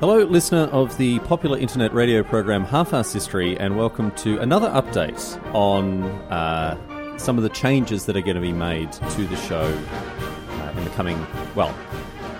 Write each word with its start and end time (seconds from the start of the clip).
Hello, 0.00 0.24
listener 0.24 0.62
of 0.72 0.96
the 0.96 1.18
popular 1.18 1.58
internet 1.58 1.92
radio 1.92 2.22
program 2.22 2.64
Half-Arsed 2.64 3.12
History, 3.12 3.58
and 3.58 3.76
welcome 3.76 4.10
to 4.12 4.38
another 4.38 4.70
update 4.70 5.38
on 5.54 6.04
uh, 6.30 7.18
some 7.18 7.36
of 7.36 7.42
the 7.42 7.50
changes 7.50 8.06
that 8.06 8.16
are 8.16 8.22
going 8.22 8.36
to 8.36 8.40
be 8.40 8.50
made 8.50 8.90
to 8.90 9.26
the 9.26 9.36
show 9.36 9.60
uh, 9.60 10.74
in 10.74 10.84
the 10.84 10.90
coming, 10.92 11.26
well, 11.54 11.76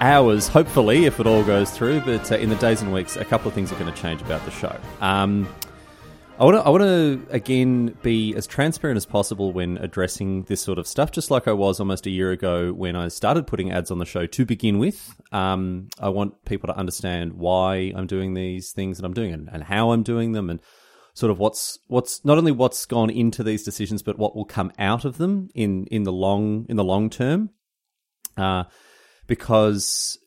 hours, 0.00 0.48
hopefully, 0.48 1.04
if 1.04 1.20
it 1.20 1.27
all 1.27 1.45
goes 1.45 1.70
through. 1.70 2.00
But 2.00 2.32
uh, 2.32 2.36
in 2.36 2.48
the 2.48 2.56
days 2.56 2.80
and 2.80 2.95
weeks, 2.95 3.16
a 3.18 3.27
couple 3.27 3.48
of 3.48 3.54
things 3.54 3.70
are 3.70 3.79
going 3.79 3.92
to 3.92 4.00
change 4.00 4.22
about 4.22 4.42
the 4.46 4.52
show. 4.52 4.74
Um, 5.02 5.46
I 6.41 6.45
want 6.45 6.57
to, 6.57 6.62
I 6.62 6.68
want 6.70 6.82
to 6.84 7.27
again 7.29 7.98
be 8.00 8.34
as 8.34 8.46
transparent 8.46 8.96
as 8.96 9.04
possible 9.04 9.52
when 9.52 9.77
addressing 9.77 10.45
this 10.45 10.62
sort 10.62 10.79
of 10.79 10.86
stuff, 10.86 11.12
just 11.12 11.30
like 11.30 11.46
I 11.46 11.52
was 11.52 11.80
almost 11.80 12.06
a 12.06 12.11
year 12.11 12.30
ago 12.30 12.73
when 12.73 12.96
I 12.96 13.09
started 13.09 13.46
putting 13.46 13.70
ads 13.70 13.91
on 13.91 13.98
the 13.98 14.06
show 14.06 14.24
to 14.24 14.47
begin 14.47 14.78
with. 14.78 15.20
Um, 15.33 15.91
I 15.98 16.09
want 16.09 16.47
people 16.47 16.69
to 16.69 16.78
understand 16.78 17.34
why 17.34 17.92
I'm 17.95 18.06
doing 18.06 18.33
these 18.33 18.73
things 18.73 18.97
that 18.97 19.05
I'm 19.05 19.12
doing 19.12 19.34
and, 19.34 19.50
and 19.52 19.62
how 19.62 19.91
I'm 19.91 20.02
doing 20.02 20.33
them, 20.33 20.48
and 20.48 20.61
sort 21.12 21.30
of 21.30 21.38
what's 21.38 21.78
what's 21.88 22.24
not 22.24 22.38
only 22.38 22.52
what's 22.52 22.86
gone 22.86 23.11
into 23.11 23.42
these 23.42 23.62
decisions, 23.62 24.02
but 24.02 24.19
what 24.19 24.34
will 24.34 24.47
come 24.47 24.72
out 24.78 25.05
of 25.05 25.19
them 25.19 25.50
in 25.55 25.84
in 25.88 26.05
the 26.05 26.12
long 26.12 26.64
in 26.70 26.77
the 26.77 26.84
long 26.84 27.11
term. 27.11 27.50
Uh, 28.38 28.64
because 29.27 30.19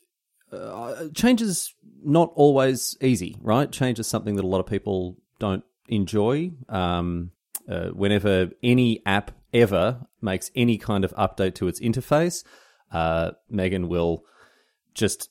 uh, 0.52 1.08
change 1.12 1.42
is 1.42 1.74
not 2.04 2.30
always 2.36 2.96
easy, 3.00 3.36
right? 3.40 3.72
Change 3.72 3.98
is 3.98 4.06
something 4.06 4.36
that 4.36 4.44
a 4.44 4.46
lot 4.46 4.60
of 4.60 4.66
people 4.66 5.16
don't 5.40 5.64
enjoy. 5.88 6.52
Um, 6.68 7.30
uh, 7.68 7.88
whenever 7.88 8.50
any 8.62 9.00
app 9.06 9.30
ever 9.52 10.00
makes 10.20 10.50
any 10.54 10.76
kind 10.76 11.04
of 11.04 11.14
update 11.14 11.54
to 11.56 11.68
its 11.68 11.80
interface, 11.80 12.44
uh, 12.92 13.32
Megan 13.48 13.88
will 13.88 14.24
just 14.94 15.28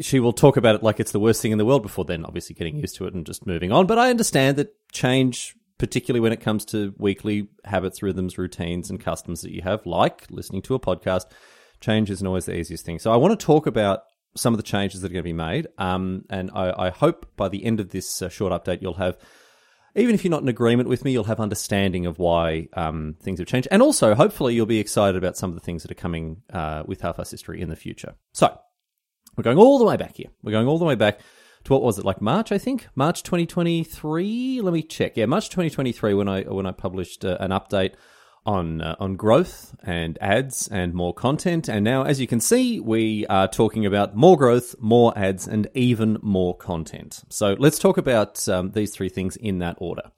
she 0.00 0.20
will 0.20 0.32
talk 0.32 0.56
about 0.56 0.74
it 0.74 0.82
like 0.82 1.00
it's 1.00 1.12
the 1.12 1.20
worst 1.20 1.40
thing 1.40 1.52
in 1.52 1.58
the 1.58 1.64
world 1.64 1.82
before 1.82 2.04
then 2.04 2.24
obviously 2.24 2.54
getting 2.54 2.76
used 2.76 2.96
to 2.96 3.06
it 3.06 3.14
and 3.14 3.24
just 3.26 3.46
moving 3.46 3.72
on. 3.72 3.86
But 3.86 3.98
I 3.98 4.10
understand 4.10 4.56
that 4.56 4.74
change, 4.92 5.54
particularly 5.78 6.20
when 6.20 6.32
it 6.32 6.40
comes 6.40 6.64
to 6.66 6.94
weekly 6.98 7.48
habits, 7.64 8.02
rhythms, 8.02 8.38
routines, 8.38 8.90
and 8.90 9.00
customs 9.00 9.42
that 9.42 9.52
you 9.52 9.62
have, 9.62 9.86
like 9.86 10.26
listening 10.30 10.62
to 10.62 10.74
a 10.74 10.80
podcast, 10.80 11.26
change 11.80 12.10
isn't 12.10 12.26
always 12.26 12.46
the 12.46 12.56
easiest 12.56 12.84
thing. 12.84 12.98
So 12.98 13.12
I 13.12 13.16
want 13.16 13.38
to 13.38 13.46
talk 13.46 13.66
about 13.66 14.02
some 14.36 14.52
of 14.52 14.58
the 14.58 14.64
changes 14.64 15.00
that 15.00 15.10
are 15.10 15.14
going 15.14 15.22
to 15.22 15.28
be 15.28 15.32
made. 15.32 15.68
Um, 15.78 16.24
and 16.30 16.50
I, 16.54 16.86
I, 16.86 16.90
hope 16.90 17.26
by 17.36 17.48
the 17.48 17.64
end 17.64 17.80
of 17.80 17.90
this 17.90 18.20
uh, 18.22 18.28
short 18.28 18.52
update, 18.52 18.82
you'll 18.82 18.94
have 18.94 19.16
even 19.94 20.14
if 20.14 20.24
you're 20.24 20.30
not 20.30 20.42
in 20.42 20.48
agreement 20.48 20.88
with 20.88 21.04
me, 21.04 21.12
you'll 21.12 21.24
have 21.24 21.40
understanding 21.40 22.06
of 22.06 22.18
why 22.18 22.68
um, 22.74 23.16
things 23.20 23.38
have 23.38 23.48
changed. 23.48 23.68
And 23.70 23.82
also, 23.82 24.14
hopefully, 24.14 24.54
you'll 24.54 24.66
be 24.66 24.78
excited 24.78 25.16
about 25.16 25.36
some 25.36 25.50
of 25.50 25.56
the 25.56 25.60
things 25.60 25.82
that 25.82 25.90
are 25.90 25.94
coming 25.94 26.42
uh, 26.52 26.82
with 26.86 27.00
Half-Arsed 27.00 27.30
History 27.30 27.60
in 27.60 27.68
the 27.68 27.76
future. 27.76 28.14
So, 28.32 28.56
we're 29.36 29.44
going 29.44 29.58
all 29.58 29.78
the 29.78 29.84
way 29.84 29.96
back 29.96 30.16
here. 30.16 30.28
We're 30.42 30.52
going 30.52 30.66
all 30.66 30.78
the 30.78 30.84
way 30.84 30.94
back 30.94 31.20
to 31.64 31.72
what 31.72 31.82
was 31.82 31.98
it, 31.98 32.04
like 32.04 32.20
March, 32.20 32.52
I 32.52 32.58
think? 32.58 32.88
March 32.94 33.22
2023? 33.22 34.60
Let 34.60 34.72
me 34.72 34.82
check. 34.82 35.16
Yeah, 35.16 35.26
March 35.26 35.48
2023 35.48 36.14
when 36.14 36.28
I, 36.28 36.42
when 36.42 36.66
I 36.66 36.72
published 36.72 37.24
uh, 37.24 37.36
an 37.40 37.50
update 37.50 37.94
on 38.48 38.80
uh, 38.80 38.96
on 38.98 39.14
growth 39.14 39.76
and 39.82 40.18
ads 40.22 40.68
and 40.68 40.94
more 40.94 41.12
content. 41.12 41.68
And 41.68 41.84
now, 41.84 42.02
as 42.02 42.18
you 42.18 42.26
can 42.26 42.40
see, 42.40 42.80
we 42.80 43.26
are 43.26 43.46
talking 43.46 43.84
about 43.84 44.16
more 44.16 44.38
growth, 44.38 44.74
more 44.80 45.16
ads, 45.16 45.46
and 45.46 45.68
even 45.74 46.18
more 46.22 46.56
content. 46.56 47.22
So 47.28 47.54
let's 47.58 47.78
talk 47.78 47.98
about 47.98 48.48
um, 48.48 48.70
these 48.70 48.92
three 48.92 49.10
things 49.10 49.36
in 49.36 49.58
that 49.58 49.76
order. 49.78 50.10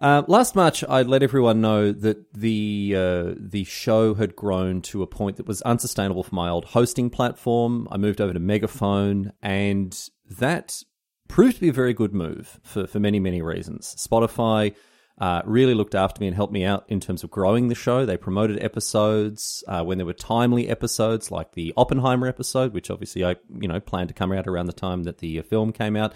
Uh, 0.00 0.22
last 0.28 0.54
March, 0.54 0.84
I 0.84 1.02
let 1.02 1.22
everyone 1.22 1.60
know 1.60 1.90
that 1.90 2.32
the 2.32 2.94
uh, 2.96 3.34
the 3.36 3.64
show 3.64 4.14
had 4.14 4.36
grown 4.36 4.80
to 4.82 5.02
a 5.02 5.06
point 5.06 5.36
that 5.38 5.48
was 5.48 5.62
unsustainable 5.62 6.22
for 6.22 6.34
my 6.34 6.48
old 6.48 6.66
hosting 6.66 7.10
platform. 7.10 7.88
I 7.90 7.96
moved 7.96 8.20
over 8.20 8.34
to 8.34 8.40
Megaphone, 8.40 9.32
and 9.42 9.98
that 10.38 10.82
proved 11.28 11.56
to 11.56 11.60
be 11.60 11.70
a 11.70 11.72
very 11.72 11.92
good 11.92 12.14
move 12.14 12.60
for, 12.62 12.86
for 12.86 13.00
many 13.00 13.18
many 13.18 13.42
reasons. 13.42 13.96
Spotify 13.98 14.76
uh, 15.18 15.42
really 15.46 15.74
looked 15.74 15.94
after 15.94 16.20
me 16.20 16.26
and 16.26 16.36
helped 16.36 16.52
me 16.52 16.64
out 16.64 16.84
in 16.88 17.00
terms 17.00 17.24
of 17.24 17.30
growing 17.30 17.68
the 17.68 17.74
show. 17.74 18.04
They 18.04 18.18
promoted 18.18 18.62
episodes 18.62 19.64
uh, 19.66 19.82
when 19.82 19.98
there 19.98 20.06
were 20.06 20.12
timely 20.12 20.68
episodes, 20.68 21.30
like 21.30 21.52
the 21.52 21.72
Oppenheimer 21.76 22.26
episode, 22.26 22.74
which 22.74 22.90
obviously 22.90 23.24
I 23.24 23.36
you 23.60 23.68
know 23.68 23.80
planned 23.80 24.08
to 24.08 24.14
come 24.14 24.32
out 24.32 24.46
around 24.46 24.66
the 24.66 24.72
time 24.72 25.04
that 25.04 25.18
the 25.18 25.38
uh, 25.38 25.42
film 25.42 25.72
came 25.72 25.96
out. 25.96 26.14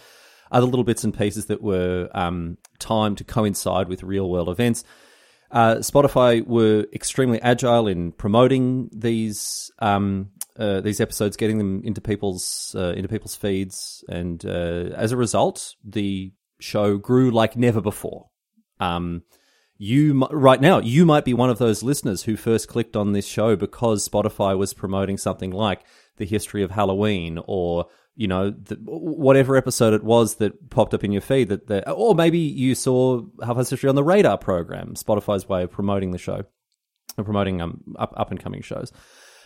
Other 0.52 0.66
little 0.66 0.84
bits 0.84 1.04
and 1.04 1.16
pieces 1.16 1.46
that 1.46 1.62
were 1.62 2.10
um, 2.12 2.58
timed 2.78 3.18
to 3.18 3.24
coincide 3.24 3.88
with 3.88 4.02
real 4.02 4.28
world 4.28 4.48
events. 4.48 4.84
Uh, 5.50 5.76
Spotify 5.76 6.46
were 6.46 6.86
extremely 6.92 7.40
agile 7.40 7.86
in 7.86 8.12
promoting 8.12 8.90
these 8.92 9.70
um, 9.78 10.30
uh, 10.58 10.82
these 10.82 11.00
episodes, 11.00 11.38
getting 11.38 11.56
them 11.56 11.80
into 11.84 12.02
people's 12.02 12.76
uh, 12.78 12.92
into 12.92 13.08
people's 13.08 13.34
feeds, 13.34 14.04
and 14.08 14.44
as 14.44 15.12
a 15.12 15.16
result, 15.16 15.74
the 15.82 16.32
show 16.60 16.98
grew 16.98 17.30
like 17.30 17.56
never 17.56 17.80
before. 17.80 18.29
Um, 18.80 19.22
you 19.80 20.26
right 20.30 20.60
now 20.60 20.78
you 20.78 21.06
might 21.06 21.24
be 21.24 21.32
one 21.32 21.48
of 21.48 21.56
those 21.56 21.82
listeners 21.82 22.22
who 22.22 22.36
first 22.36 22.68
clicked 22.68 22.96
on 22.96 23.12
this 23.12 23.26
show 23.26 23.56
because 23.56 24.06
Spotify 24.06 24.56
was 24.56 24.74
promoting 24.74 25.16
something 25.16 25.50
like 25.50 25.84
the 26.18 26.26
history 26.26 26.62
of 26.62 26.70
Halloween 26.70 27.40
or 27.46 27.86
you 28.14 28.28
know 28.28 28.50
the, 28.50 28.76
whatever 28.84 29.56
episode 29.56 29.94
it 29.94 30.04
was 30.04 30.34
that 30.34 30.68
popped 30.68 30.92
up 30.92 31.02
in 31.02 31.12
your 31.12 31.22
feed 31.22 31.48
that 31.48 31.66
the, 31.66 31.90
or 31.90 32.14
maybe 32.14 32.38
you 32.38 32.74
saw 32.74 33.22
Half-Arsed 33.42 33.70
History 33.70 33.88
on 33.88 33.94
the 33.94 34.04
Radar 34.04 34.36
program 34.36 34.94
Spotify's 34.96 35.48
way 35.48 35.62
of 35.62 35.70
promoting 35.70 36.10
the 36.10 36.18
show 36.18 36.42
or 37.16 37.24
promoting 37.24 37.62
um, 37.62 37.80
up, 37.98 38.12
up 38.18 38.30
and 38.30 38.38
coming 38.38 38.60
shows 38.60 38.92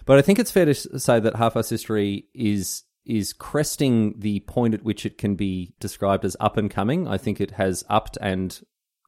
but 0.05 0.19
I 0.19 0.22
think 0.22 0.41
it's 0.41 0.51
fair 0.51 0.65
to 0.65 0.75
say 0.75 1.21
that 1.21 1.37
Half-Arsed 1.37 1.71
History 1.71 2.27
is 2.34 2.83
is 3.06 3.33
cresting 3.33 4.19
the 4.19 4.41
point 4.41 4.75
at 4.75 4.83
which 4.83 5.05
it 5.05 5.19
can 5.19 5.37
be 5.37 5.75
described 5.78 6.25
as 6.25 6.37
up 6.41 6.56
and 6.56 6.71
coming. 6.71 7.06
I 7.06 7.19
think 7.19 7.41
it 7.41 7.53
has 7.53 7.84
upped 7.89 8.16
and 8.21 8.59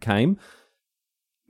came. 0.00 0.38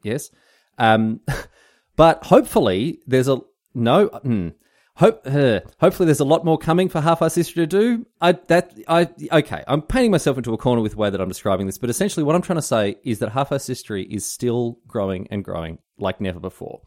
Yes. 0.03 0.31
Um, 0.79 1.21
but 1.97 2.25
hopefully 2.25 3.01
there's 3.07 3.29
a 3.29 3.41
no. 3.75 4.07
Hmm, 4.07 4.49
hope 4.97 5.23
uh, 5.27 5.61
hopefully 5.79 6.07
there's 6.07 6.21
a 6.21 6.25
lot 6.25 6.45
more 6.45 6.59
coming 6.59 6.89
for 6.89 7.01
Half-Arsed 7.01 7.37
History 7.37 7.63
to 7.63 7.67
do. 7.67 8.07
I 8.21 8.33
that 8.49 8.75
I 8.89 9.09
okay. 9.33 9.63
I'm 9.67 9.83
painting 9.83 10.11
myself 10.11 10.37
into 10.37 10.53
a 10.53 10.59
corner 10.59 10.83
with 10.83 10.93
the 10.93 10.99
way 10.99 11.11
that 11.11 11.21
I'm 11.21 11.29
describing 11.29 11.67
this, 11.67 11.79
but 11.79 11.91
essentially 11.91 12.25
what 12.25 12.35
I'm 12.35 12.43
trying 12.43 12.59
to 12.59 12.63
say 12.63 12.97
is 13.05 13.21
that 13.21 13.33
Half-Arsed 13.33 13.69
History 13.69 14.05
is 14.05 14.27
still 14.27 14.79
growing 14.87 15.29
and 15.31 15.45
growing 15.45 15.79
like 15.99 16.21
never 16.21 16.41
before. 16.41 16.81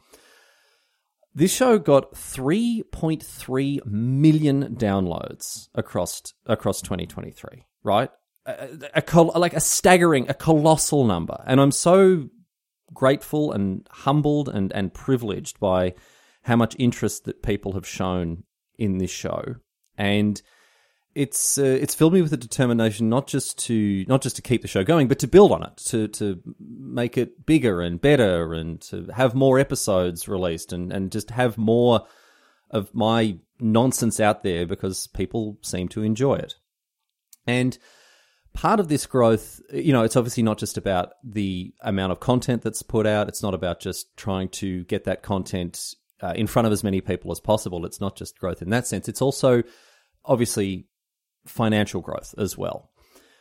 This 1.35 1.53
show 1.53 1.77
got 1.77 2.13
3.3 2.13 3.85
million 3.85 4.75
downloads 4.75 5.69
across 5.75 6.21
across 6.45 6.81
2023, 6.81 7.65
right? 7.83 8.09
A, 8.45 9.01
a, 9.05 9.21
like 9.21 9.53
a 9.53 9.59
staggering, 9.59 10.29
a 10.29 10.33
colossal 10.33 11.05
number. 11.05 11.43
And 11.45 11.59
I'm 11.59 11.71
so 11.71 12.29
grateful 12.93 13.51
and 13.51 13.87
humbled 13.91 14.49
and, 14.49 14.71
and 14.73 14.93
privileged 14.93 15.59
by 15.59 15.93
how 16.43 16.55
much 16.55 16.75
interest 16.79 17.25
that 17.25 17.43
people 17.43 17.73
have 17.73 17.87
shown 17.87 18.43
in 18.77 18.97
this 18.97 19.11
show. 19.11 19.55
And 19.97 20.41
it's 21.15 21.57
uh, 21.57 21.63
it's 21.63 21.95
filled 21.95 22.13
me 22.13 22.21
with 22.21 22.33
a 22.33 22.37
determination 22.37 23.09
not 23.09 23.27
just 23.27 23.57
to 23.65 24.05
not 24.07 24.21
just 24.21 24.35
to 24.35 24.41
keep 24.41 24.61
the 24.61 24.67
show 24.67 24.83
going, 24.83 25.07
but 25.07 25.19
to 25.19 25.27
build 25.27 25.51
on 25.51 25.63
it, 25.63 25.75
to 25.87 26.07
to 26.09 26.39
make 26.59 27.17
it 27.17 27.45
bigger 27.45 27.81
and 27.81 27.99
better, 27.99 28.53
and 28.53 28.79
to 28.81 29.07
have 29.13 29.33
more 29.33 29.59
episodes 29.59 30.27
released, 30.27 30.71
and 30.71 30.93
and 30.93 31.11
just 31.11 31.31
have 31.31 31.57
more 31.57 32.05
of 32.69 32.93
my 32.93 33.37
nonsense 33.59 34.19
out 34.19 34.43
there 34.43 34.65
because 34.65 35.07
people 35.07 35.57
seem 35.61 35.89
to 35.89 36.03
enjoy 36.03 36.35
it. 36.35 36.55
And 37.47 37.77
part 38.53 38.79
of 38.79 38.87
this 38.87 39.05
growth, 39.05 39.61
you 39.71 39.93
know, 39.93 40.03
it's 40.03 40.15
obviously 40.15 40.43
not 40.43 40.57
just 40.57 40.77
about 40.77 41.13
the 41.23 41.73
amount 41.81 42.11
of 42.11 42.19
content 42.19 42.61
that's 42.61 42.81
put 42.81 43.05
out. 43.05 43.27
It's 43.27 43.43
not 43.43 43.53
about 43.53 43.79
just 43.79 44.15
trying 44.17 44.49
to 44.49 44.83
get 44.85 45.05
that 45.05 45.21
content 45.21 45.95
uh, 46.21 46.33
in 46.35 46.47
front 46.47 46.65
of 46.65 46.71
as 46.71 46.83
many 46.83 47.01
people 47.01 47.31
as 47.31 47.39
possible. 47.39 47.85
It's 47.85 48.01
not 48.01 48.15
just 48.15 48.37
growth 48.37 48.61
in 48.61 48.69
that 48.71 48.87
sense. 48.87 49.07
It's 49.07 49.21
also 49.21 49.63
obviously 50.25 50.87
financial 51.45 52.01
growth 52.01 52.35
as 52.37 52.57
well. 52.57 52.89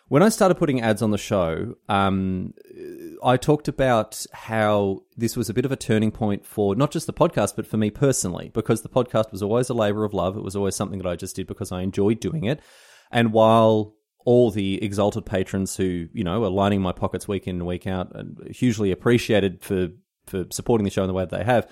When 0.08 0.22
I 0.22 0.30
started 0.30 0.54
putting 0.54 0.80
ads 0.80 1.02
on 1.02 1.10
the 1.10 1.18
show, 1.18 1.74
um, 1.86 2.54
I 3.22 3.36
talked 3.36 3.68
about 3.68 4.24
how 4.32 5.02
this 5.18 5.36
was 5.36 5.50
a 5.50 5.54
bit 5.54 5.66
of 5.66 5.72
a 5.72 5.76
turning 5.76 6.12
point 6.12 6.46
for 6.46 6.74
not 6.74 6.92
just 6.92 7.06
the 7.06 7.12
podcast, 7.12 7.56
but 7.56 7.66
for 7.66 7.76
me 7.76 7.90
personally, 7.90 8.50
because 8.54 8.80
the 8.80 8.88
podcast 8.88 9.32
was 9.32 9.42
always 9.42 9.68
a 9.68 9.74
labor 9.74 10.04
of 10.04 10.14
love. 10.14 10.38
It 10.38 10.42
was 10.42 10.56
always 10.56 10.76
something 10.76 10.98
that 10.98 11.08
I 11.08 11.16
just 11.16 11.36
did 11.36 11.46
because 11.46 11.72
I 11.72 11.82
enjoyed 11.82 12.20
doing 12.20 12.44
it. 12.44 12.60
And 13.10 13.34
while 13.34 13.96
all 14.24 14.50
the 14.50 14.82
exalted 14.82 15.24
patrons 15.24 15.76
who 15.76 16.08
you 16.12 16.24
know 16.24 16.42
are 16.44 16.50
lining 16.50 16.82
my 16.82 16.92
pockets 16.92 17.28
week 17.28 17.46
in 17.46 17.56
and 17.56 17.66
week 17.66 17.86
out, 17.86 18.14
and 18.14 18.38
hugely 18.50 18.90
appreciated 18.90 19.62
for 19.62 19.88
for 20.26 20.44
supporting 20.50 20.84
the 20.84 20.90
show 20.90 21.02
in 21.02 21.08
the 21.08 21.14
way 21.14 21.24
that 21.24 21.36
they 21.36 21.44
have. 21.44 21.70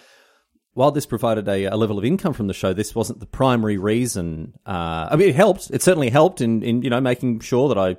While 0.73 0.91
this 0.91 1.07
provided 1.07 1.49
a, 1.49 1.65
a 1.65 1.77
level 1.77 1.99
of 1.99 2.05
income 2.05 2.35
from 2.35 2.49
the 2.49 2.55
show, 2.55 2.75
this 2.75 2.95
wasn't 2.95 3.21
the 3.21 3.27
primary 3.27 3.79
reason. 3.79 4.53
Uh, 4.67 5.09
I 5.11 5.17
mean, 5.17 5.31
it 5.31 5.35
helped. 5.35 5.71
It 5.71 5.83
certainly 5.83 6.11
helped 6.11 6.41
in, 6.41 6.63
in 6.63 6.83
you 6.83 6.91
know 6.91 7.01
making 7.01 7.41
sure 7.41 7.69
that 7.69 7.79
I 7.79 7.97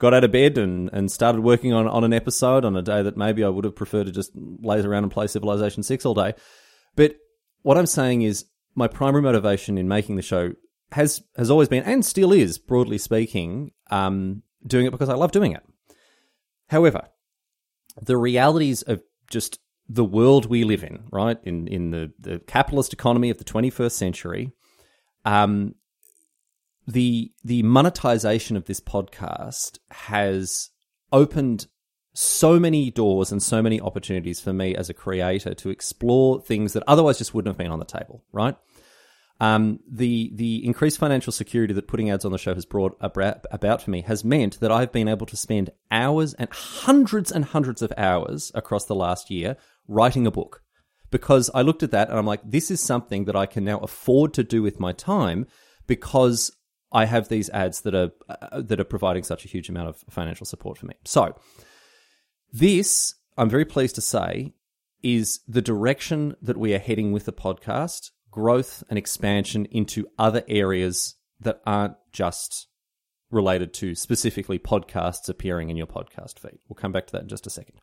got 0.00 0.14
out 0.14 0.24
of 0.24 0.32
bed 0.32 0.58
and, 0.58 0.90
and 0.92 1.12
started 1.12 1.42
working 1.42 1.72
on, 1.72 1.86
on 1.86 2.04
an 2.04 2.12
episode 2.12 2.64
on 2.64 2.74
a 2.74 2.82
day 2.82 3.02
that 3.02 3.16
maybe 3.16 3.44
I 3.44 3.48
would 3.48 3.64
have 3.64 3.76
preferred 3.76 4.06
to 4.06 4.12
just 4.12 4.32
laze 4.34 4.84
around 4.84 5.04
and 5.04 5.12
play 5.12 5.26
Civilization 5.26 5.82
6 5.82 6.06
all 6.06 6.14
day. 6.14 6.32
But 6.96 7.16
what 7.62 7.76
I'm 7.76 7.86
saying 7.86 8.22
is 8.22 8.46
my 8.74 8.88
primary 8.88 9.22
motivation 9.22 9.76
in 9.76 9.88
making 9.88 10.16
the 10.16 10.22
show 10.22 10.52
has 10.92 11.22
has 11.36 11.50
always 11.50 11.68
been 11.68 11.84
and 11.84 12.04
still 12.04 12.32
is, 12.32 12.58
broadly 12.58 12.98
speaking, 12.98 13.72
um, 13.90 14.42
doing 14.66 14.86
it 14.86 14.90
because 14.90 15.08
I 15.08 15.14
love 15.14 15.32
doing 15.32 15.52
it. 15.52 15.62
However, 16.68 17.08
the 18.00 18.16
realities 18.16 18.82
of 18.82 19.02
just 19.30 19.58
the 19.88 20.04
world 20.04 20.46
we 20.46 20.64
live 20.64 20.84
in, 20.84 21.04
right, 21.10 21.38
in 21.42 21.66
in 21.66 21.90
the, 21.90 22.12
the 22.18 22.38
capitalist 22.40 22.92
economy 22.92 23.30
of 23.30 23.38
the 23.38 23.44
21st 23.44 23.92
century, 23.92 24.52
um, 25.24 25.74
the 26.86 27.32
the 27.44 27.62
monetization 27.62 28.56
of 28.56 28.66
this 28.66 28.80
podcast 28.80 29.78
has 29.90 30.70
opened 31.12 31.66
so 32.12 32.58
many 32.58 32.90
doors 32.90 33.30
and 33.30 33.42
so 33.42 33.62
many 33.62 33.80
opportunities 33.80 34.40
for 34.40 34.52
me 34.52 34.74
as 34.74 34.90
a 34.90 34.94
creator 34.94 35.54
to 35.54 35.70
explore 35.70 36.40
things 36.40 36.72
that 36.72 36.82
otherwise 36.86 37.18
just 37.18 37.34
wouldn't 37.34 37.50
have 37.50 37.58
been 37.58 37.70
on 37.70 37.78
the 37.78 37.84
table, 37.84 38.24
right? 38.32 38.56
Um, 39.40 39.80
the 39.90 40.30
the 40.34 40.64
increased 40.66 40.98
financial 40.98 41.32
security 41.32 41.72
that 41.72 41.88
putting 41.88 42.10
ads 42.10 42.26
on 42.26 42.32
the 42.32 42.38
show 42.38 42.54
has 42.54 42.66
brought 42.66 42.98
about 43.00 43.82
for 43.82 43.90
me 43.90 44.02
has 44.02 44.22
meant 44.22 44.60
that 44.60 44.70
I've 44.70 44.92
been 44.92 45.08
able 45.08 45.24
to 45.26 45.36
spend 45.36 45.70
hours 45.90 46.34
and 46.34 46.50
hundreds 46.52 47.32
and 47.32 47.46
hundreds 47.46 47.80
of 47.80 47.90
hours 47.96 48.52
across 48.54 48.84
the 48.84 48.94
last 48.94 49.30
year 49.30 49.56
writing 49.88 50.26
a 50.26 50.30
book 50.30 50.62
because 51.10 51.50
I 51.54 51.62
looked 51.62 51.82
at 51.82 51.90
that 51.92 52.10
and 52.10 52.18
I'm 52.18 52.26
like, 52.26 52.42
this 52.44 52.70
is 52.70 52.82
something 52.82 53.24
that 53.24 53.36
I 53.36 53.46
can 53.46 53.64
now 53.64 53.78
afford 53.78 54.34
to 54.34 54.44
do 54.44 54.62
with 54.62 54.78
my 54.78 54.92
time 54.92 55.46
because 55.86 56.54
I 56.92 57.06
have 57.06 57.28
these 57.28 57.48
ads 57.50 57.80
that 57.82 57.94
are 57.94 58.10
uh, 58.28 58.60
that 58.60 58.78
are 58.80 58.84
providing 58.84 59.22
such 59.22 59.44
a 59.44 59.48
huge 59.48 59.68
amount 59.68 59.88
of 59.88 60.04
financial 60.10 60.46
support 60.46 60.76
for 60.76 60.86
me. 60.86 60.94
So 61.04 61.36
this, 62.52 63.14
I'm 63.36 63.48
very 63.48 63.64
pleased 63.64 63.94
to 63.94 64.00
say, 64.00 64.52
is 65.02 65.40
the 65.48 65.62
direction 65.62 66.36
that 66.42 66.56
we 66.56 66.74
are 66.74 66.78
heading 66.78 67.12
with 67.12 67.24
the 67.24 67.32
podcast 67.32 68.10
growth 68.30 68.82
and 68.88 68.98
expansion 68.98 69.66
into 69.66 70.06
other 70.18 70.42
areas 70.48 71.16
that 71.40 71.60
aren't 71.66 71.94
just 72.12 72.68
related 73.30 73.72
to 73.72 73.94
specifically 73.94 74.58
podcasts 74.58 75.28
appearing 75.28 75.70
in 75.70 75.76
your 75.76 75.86
podcast 75.86 76.38
feed. 76.38 76.58
We'll 76.68 76.76
come 76.76 76.92
back 76.92 77.06
to 77.06 77.12
that 77.12 77.22
in 77.22 77.28
just 77.28 77.46
a 77.46 77.50
second. 77.50 77.80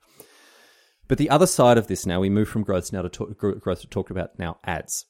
But 1.08 1.18
the 1.18 1.30
other 1.30 1.48
side 1.48 1.78
of 1.78 1.88
this 1.88 2.06
now, 2.06 2.20
we 2.20 2.30
move 2.30 2.50
from 2.50 2.64
growth 2.64 2.92
now 2.92 3.02
to 3.02 3.10
talk, 3.10 3.38
growth 3.38 3.82
to 3.82 3.88
talk 3.88 4.10
about 4.10 4.38
now 4.38 4.60
ads 4.66 5.06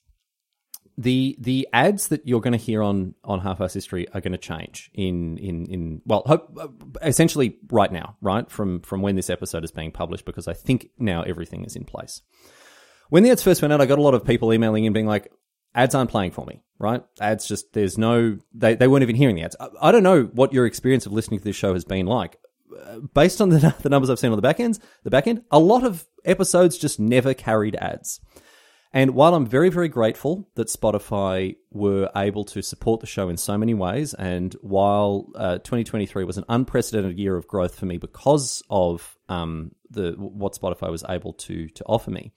the 0.98 1.38
the 1.40 1.68
ads 1.74 2.07
that 2.07 2.28
you're 2.28 2.42
going 2.42 2.57
to 2.57 2.57
hear 2.57 2.81
on 2.81 3.13
on 3.24 3.40
half-ass 3.40 3.74
history 3.74 4.07
are 4.13 4.22
going 4.22 4.31
to 4.31 4.38
change 4.38 4.90
in 4.94 5.38
in 5.38 5.66
in 5.68 6.01
well 6.06 6.24
hope, 6.25 6.50
uh, 6.60 6.68
essentially 7.04 7.57
right 7.69 7.92
now 7.92 8.18
right 8.22 8.50
from 8.50 8.81
from 8.81 9.01
when 9.01 9.16
this 9.16 9.30
episode 9.30 9.63
is 9.63 9.72
being 9.72 9.92
published 9.92 10.25
because 10.25 10.48
i 10.48 10.54
think 10.54 10.90
now 10.98 11.22
everything 11.22 11.63
is 11.63 11.75
in 11.75 11.83
place 11.83 12.22
when 13.09 13.24
the 13.24 13.31
ads 13.31 13.44
first 13.44 13.62
went 13.62 13.74
out 13.74 13.81
i 13.81 13.86
got 13.86 14.00
a 14.00 14.01
lot 14.01 14.13
of 14.13 14.25
people 14.25 14.54
emailing 14.54 14.86
in 14.86 14.94
being 14.94 15.07
like 15.07 15.31
ads 15.75 15.95
aren't 15.95 16.09
playing 16.09 16.31
for 16.31 16.45
me 16.45 16.62
right? 16.80 17.04
Ads 17.19 17.48
just 17.48 17.74
there's 17.74 17.98
no 17.98 18.38
they, 18.54 18.75
they 18.75 18.88
weren't 18.88 19.04
even 19.04 19.15
hearing 19.15 19.36
the 19.36 19.44
ads. 19.44 19.56
I, 19.59 19.69
I 19.81 19.92
don't 19.92 20.04
know 20.04 20.24
what 20.24 20.54
your 20.54 20.65
experience 20.65 21.06
of 21.06 21.12
listening 21.12 21.39
to 21.39 21.44
this 21.44 21.56
show 21.56 21.74
has 21.74 21.86
been 21.86 22.06
like. 22.06 22.38
Based 23.13 23.42
on 23.42 23.50
the, 23.50 23.75
the 23.81 23.89
numbers 23.89 24.09
i've 24.09 24.19
seen 24.19 24.31
on 24.31 24.38
the 24.38 24.42
back 24.42 24.59
ends 24.59 24.80
the 25.04 25.09
back 25.09 25.25
end 25.25 25.42
a 25.51 25.59
lot 25.59 25.83
of 25.83 26.06
episodes 26.25 26.77
just 26.77 27.00
never 27.00 27.33
carried 27.33 27.75
ads. 27.75 28.19
And 28.94 29.12
while 29.12 29.36
I'm 29.36 29.45
very, 29.45 29.69
very 29.69 29.89
grateful 29.89 30.50
that 30.56 30.69
Spotify 30.69 31.57
were 31.71 32.09
able 32.15 32.45
to 32.45 32.62
support 32.62 33.01
the 33.01 33.06
show 33.06 33.27
in 33.27 33.36
so 33.36 33.57
many 33.57 33.74
ways, 33.74 34.13
and 34.13 34.56
while 34.62 35.27
uh, 35.36 35.57
2023 35.57 36.24
was 36.24 36.38
an 36.38 36.45
unprecedented 36.48 37.19
year 37.19 37.36
of 37.36 37.48
growth 37.48 37.75
for 37.75 37.86
me 37.86 37.98
because 37.98 38.63
of 38.69 39.18
um, 39.27 39.71
the 39.89 40.13
what 40.18 40.54
Spotify 40.54 40.89
was 40.89 41.04
able 41.09 41.33
to 41.33 41.68
to 41.68 41.83
offer 41.83 42.12
me, 42.12 42.31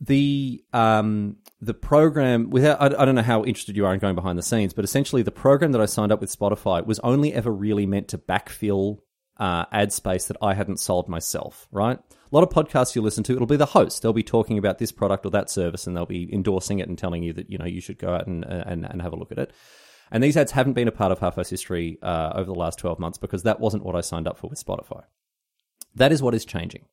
the 0.00 0.64
um, 0.72 1.36
the 1.60 1.74
program 1.74 2.50
without 2.50 2.80
I, 2.80 3.02
I 3.02 3.04
don't 3.04 3.14
know 3.14 3.22
how 3.22 3.44
interested 3.44 3.76
you 3.76 3.86
are 3.86 3.94
in 3.94 4.00
going 4.00 4.14
behind 4.14 4.38
the 4.38 4.42
scenes, 4.42 4.74
but 4.74 4.84
essentially 4.84 5.22
the 5.22 5.30
program 5.30 5.72
that 5.72 5.80
I 5.80 5.86
signed 5.86 6.12
up 6.12 6.20
with 6.20 6.36
Spotify 6.36 6.84
was 6.84 6.98
only 7.00 7.32
ever 7.32 7.52
really 7.52 7.86
meant 7.86 8.08
to 8.08 8.18
backfill 8.18 8.98
uh, 9.38 9.64
ad 9.72 9.92
space 9.92 10.26
that 10.26 10.36
I 10.42 10.54
hadn't 10.54 10.78
sold 10.78 11.08
myself, 11.08 11.66
right? 11.70 11.98
A 11.98 12.34
lot 12.34 12.42
of 12.42 12.50
podcasts 12.50 12.94
you 12.94 13.02
listen 13.02 13.22
to, 13.24 13.34
it'll 13.34 13.46
be 13.46 13.56
the 13.56 13.66
host. 13.66 14.02
They'll 14.02 14.12
be 14.12 14.24
talking 14.24 14.58
about 14.58 14.78
this 14.78 14.90
product 14.92 15.24
or 15.24 15.30
that 15.30 15.50
service, 15.50 15.86
and 15.86 15.96
they'll 15.96 16.06
be 16.06 16.28
endorsing 16.32 16.80
it 16.80 16.88
and 16.88 16.98
telling 16.98 17.22
you 17.22 17.32
that 17.32 17.50
you 17.50 17.58
know 17.58 17.64
you 17.64 17.80
should 17.80 17.98
go 17.98 18.14
out 18.14 18.26
and 18.26 18.44
and, 18.44 18.84
and 18.84 19.02
have 19.02 19.12
a 19.12 19.16
look 19.16 19.32
at 19.32 19.38
it. 19.38 19.52
And 20.10 20.22
these 20.22 20.36
ads 20.36 20.52
haven't 20.52 20.74
been 20.74 20.86
a 20.86 20.92
part 20.92 21.12
of 21.12 21.18
Half-Ass 21.18 21.50
history 21.50 21.98
uh, 22.02 22.32
over 22.34 22.46
the 22.46 22.58
last 22.58 22.78
twelve 22.78 22.98
months 22.98 23.18
because 23.18 23.44
that 23.44 23.60
wasn't 23.60 23.84
what 23.84 23.96
I 23.96 24.00
signed 24.00 24.28
up 24.28 24.38
for 24.38 24.48
with 24.48 24.62
Spotify. 24.64 25.04
That 25.94 26.12
is 26.12 26.22
what 26.22 26.34
is 26.34 26.44
changing. 26.44 26.86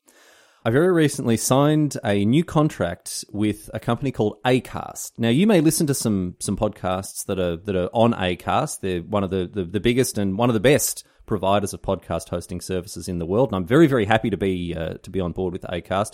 I 0.64 0.70
very 0.70 0.92
recently 0.92 1.38
signed 1.38 1.98
a 2.06 2.24
new 2.24 2.44
contract 2.44 3.26
with 3.32 3.72
a 3.74 3.80
company 3.80 4.12
called 4.12 4.38
Acast. 4.46 5.14
Now, 5.18 5.30
you 5.30 5.48
may 5.48 5.60
listen 5.60 5.88
to 5.88 5.96
some 5.96 6.36
some 6.40 6.56
podcasts 6.56 7.26
that 7.26 7.40
are 7.40 7.58
that 7.58 7.76
are 7.76 7.90
on 7.94 8.14
Acast. 8.14 8.82
They're 8.82 9.02
one 9.02 9.24
of 9.24 9.32
the, 9.32 9.50
the, 9.52 9.64
the 9.64 9.80
biggest 9.80 10.20
and 10.20 10.38
one 10.38 10.52
of 10.52 10.54
the 10.54 10.60
best 10.60 11.04
providers 11.26 11.74
of 11.74 11.82
podcast 11.82 12.30
hosting 12.30 12.62
services 12.62 13.08
in 13.08 13.18
the 13.18 13.26
world, 13.26 13.50
and 13.50 13.56
I'm 13.56 13.66
very 13.66 13.88
very 13.88 14.06
happy 14.06 14.30
to 14.30 14.38
be 14.38 14.76
uh, 14.76 14.96
to 15.02 15.10
be 15.10 15.20
on 15.20 15.32
board 15.32 15.54
with 15.54 15.64
Acast. 15.64 16.12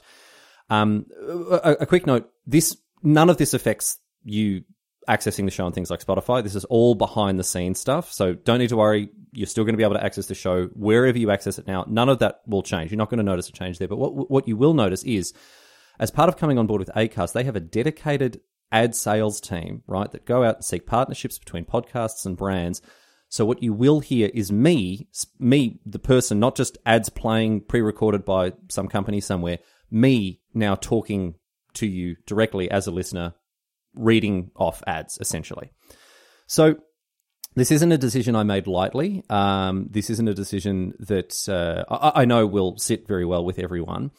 Um, 0.70 1.08
a, 1.28 1.78
a 1.82 1.86
quick 1.86 2.08
note: 2.08 2.32
this 2.46 2.78
none 3.04 3.30
of 3.30 3.36
this 3.36 3.54
affects 3.54 4.00
you 4.24 4.64
accessing 5.08 5.46
the 5.46 5.52
show 5.52 5.66
on 5.66 5.72
things 5.72 5.90
like 5.90 6.04
Spotify. 6.04 6.44
This 6.44 6.56
is 6.56 6.66
all 6.66 6.96
behind 6.96 7.40
the 7.40 7.44
scenes 7.44 7.80
stuff. 7.80 8.12
So 8.12 8.34
don't 8.34 8.60
need 8.60 8.70
to 8.70 8.78
worry. 8.78 9.10
You're 9.32 9.48
still 9.48 9.64
going 9.64 9.74
to 9.74 9.78
be 9.78 9.84
able 9.84 9.96
to 9.96 10.04
access 10.04 10.28
the 10.28 10.36
show 10.36 10.66
wherever 10.74 11.18
you 11.18 11.32
access 11.32 11.60
it 11.60 11.68
now. 11.68 11.86
None 11.88 12.10
of 12.10 12.20
that 12.20 12.42
will 12.48 12.64
change. 12.64 12.92
You're 12.92 12.98
not 12.98 13.10
going 13.10 13.20
to 13.20 13.24
notice 13.24 13.50
a 13.50 13.54
change 13.54 13.80
there. 13.80 13.88
But 13.88 13.98
what, 13.98 14.30
what 14.30 14.48
you 14.48 14.58
will 14.58 14.74
notice 14.74 15.04
is, 15.04 15.34
as 16.00 16.12
part 16.12 16.30
of 16.30 16.38
coming 16.38 16.58
on 16.58 16.68
board 16.68 16.80
with 16.80 16.92
Acast, 16.96 17.34
they 17.34 17.44
have 17.44 17.56
a 17.56 17.62
dedicated 17.62 18.42
ad 18.72 18.96
sales 18.96 19.40
team, 19.40 19.84
right, 19.88 20.12
that 20.12 20.26
go 20.26 20.44
out 20.44 20.56
and 20.58 20.66
seek 20.66 20.86
partnerships 20.86 21.40
between 21.40 21.66
podcasts 21.66 22.26
and 22.26 22.36
brands 22.36 22.82
so 23.30 23.46
what 23.46 23.62
you 23.62 23.74
will 23.74 24.00
hear 24.00 24.30
is 24.34 24.52
me, 24.52 25.08
me, 25.40 25.80
the 25.86 26.00
person, 26.00 26.40
not 26.40 26.56
just 26.56 26.78
ads 26.86 27.10
playing 27.10 27.62
pre-recorded 27.62 28.24
by 28.24 28.54
some 28.70 28.88
company 28.88 29.20
somewhere, 29.20 29.60
me 29.92 30.42
now 30.54 30.76
talking 30.76 31.36
to 31.74 31.86
you 31.86 32.16
directly 32.26 32.72
as 32.72 32.88
a 32.88 32.92
listener, 32.92 33.34
reading 33.98 34.52
off 34.56 34.84
ads 34.88 35.18
essentially. 35.20 35.72
So 36.48 36.76
this 37.56 37.72
isn't 37.72 37.92
a 37.92 37.98
decision 37.98 38.36
I 38.36 38.44
made 38.44 38.68
lightly. 38.68 39.24
Um, 39.30 39.88
this 39.90 40.10
isn't 40.10 40.28
a 40.28 40.34
decision 40.34 40.94
that 41.00 41.50
uh, 41.50 41.92
I, 41.92 42.22
I, 42.22 42.26
know 42.26 42.46
will 42.46 42.78
sit 42.78 43.08
very 43.08 43.26
well 43.26 43.44
with 43.44 43.58
everyone, 43.58 44.12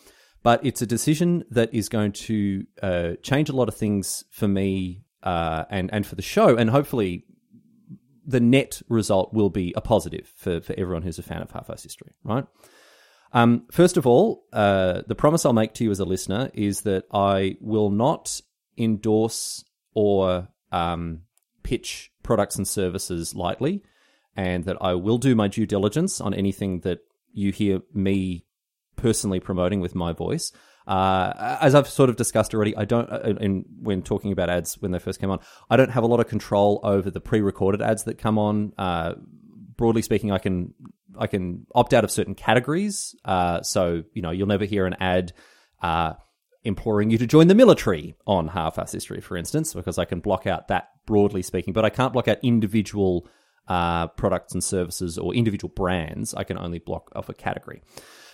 but 0.43 0.65
it's 0.67 0.83
a 0.83 0.87
decision 0.87 1.45
that 1.51 1.73
is 1.73 1.89
going 1.89 2.13
to 2.13 2.67
uh, 2.83 3.11
change 3.23 3.49
a 3.49 3.55
lot 3.55 3.69
of 3.69 3.77
things 3.77 4.25
for 4.31 4.49
me 4.49 5.05
uh, 5.23 5.65
and 5.71 5.89
and 5.93 6.07
for 6.07 6.17
the 6.17 6.23
show, 6.23 6.57
and 6.57 6.69
hopefully 6.69 7.25
the 8.27 8.41
net 8.41 8.83
result 8.89 9.33
will 9.33 9.51
be 9.51 9.73
a 9.77 9.81
positive 9.81 10.31
for, 10.37 10.61
for 10.61 10.75
everyone 10.77 11.03
who's 11.03 11.19
a 11.19 11.23
fan 11.23 11.41
of 11.41 11.51
Half-Ass 11.51 11.83
History, 11.83 12.13
right? 12.25 12.45
Um, 13.33 13.67
first 13.71 13.97
of 13.97 14.07
all, 14.07 14.45
uh, 14.53 15.03
the 15.07 15.15
promise 15.15 15.47
I'll 15.47 15.55
make 15.55 15.75
to 15.75 15.85
you 15.85 15.91
as 15.91 16.01
a 16.01 16.05
listener 16.05 16.51
is 16.53 16.83
that 16.83 17.05
I 17.13 17.57
will 17.61 17.91
not 17.91 18.41
endorse 18.77 19.65
or 19.99 20.47
um, 20.71 21.23
pitch 21.65 22.13
products 22.23 22.55
and 22.55 22.69
services 22.69 23.35
lightly, 23.35 23.83
and 24.37 24.63
that 24.65 24.77
I 24.81 24.95
will 24.95 25.19
do 25.19 25.35
my 25.35 25.49
due 25.49 25.67
diligence 25.67 26.21
on 26.21 26.35
anything 26.35 26.83
that 26.83 27.01
you 27.33 27.51
hear 27.51 27.81
me 27.93 28.45
personally 28.95 29.41
promoting 29.41 29.81
with 29.81 29.97
my 29.97 30.13
voice. 30.13 30.53
Uh, 30.87 31.57
as 31.61 31.75
I've 31.75 31.89
sort 31.89 32.11
of 32.11 32.17
discussed 32.17 32.55
already, 32.55 32.77
I 32.77 32.85
don't, 32.85 33.11
uh, 33.11 33.35
in, 33.41 33.65
when 33.83 34.03
talking 34.03 34.31
about 34.31 34.51
ads 34.51 34.81
when 34.81 34.93
they 34.93 35.01
first 35.01 35.21
came 35.21 35.31
on, 35.31 35.41
I 35.69 35.77
don't 35.77 35.91
have 35.91 36.05
a 36.05 36.07
lot 36.07 36.21
of 36.21 36.29
control 36.29 36.79
over 36.85 37.11
the 37.11 37.21
pre-recorded 37.21 37.83
ads 37.83 38.05
that 38.05 38.19
come 38.19 38.39
on. 38.39 38.75
Uh, 38.79 39.15
broadly 39.77 40.03
speaking, 40.03 40.31
I 40.31 40.39
can 40.39 40.75
I 41.19 41.27
can 41.27 41.67
opt 41.75 41.93
out 41.93 42.05
of 42.05 42.13
certain 42.13 42.37
categories. 42.37 43.17
Uh, 43.25 43.63
so 43.63 44.05
you 44.13 44.23
know, 44.23 44.31
you'll 44.31 44.47
never 44.47 44.65
hear 44.65 44.87
an 44.87 44.95
ad 45.01 45.33
uh, 45.83 46.13
imploring 46.69 47.11
you 47.11 47.19
to 47.19 47.27
join 47.27 47.49
the 47.49 47.55
military 47.55 48.15
on 48.27 48.49
half-ass 48.49 48.93
history, 48.93 49.21
for 49.21 49.37
instance, 49.37 49.75
because 49.75 49.99
I 49.99 50.05
can 50.05 50.21
block 50.21 50.47
out 50.47 50.69
that 50.69 50.91
broadly 51.07 51.43
speaking, 51.43 51.73
but 51.73 51.85
I 51.85 51.91
can't 51.91 52.13
block 52.13 52.29
out 52.29 52.39
individual 52.43 53.27
uh, 53.67 54.07
products 54.09 54.55
and 54.55 54.63
services 54.63 55.19
or 55.19 55.35
individual 55.35 55.73
brands. 55.75 56.35
I 56.35 56.45
can 56.45 56.59
only 56.59 56.79
block 56.79 57.11
off 57.15 57.29
a 57.29 57.35
category. 57.35 57.83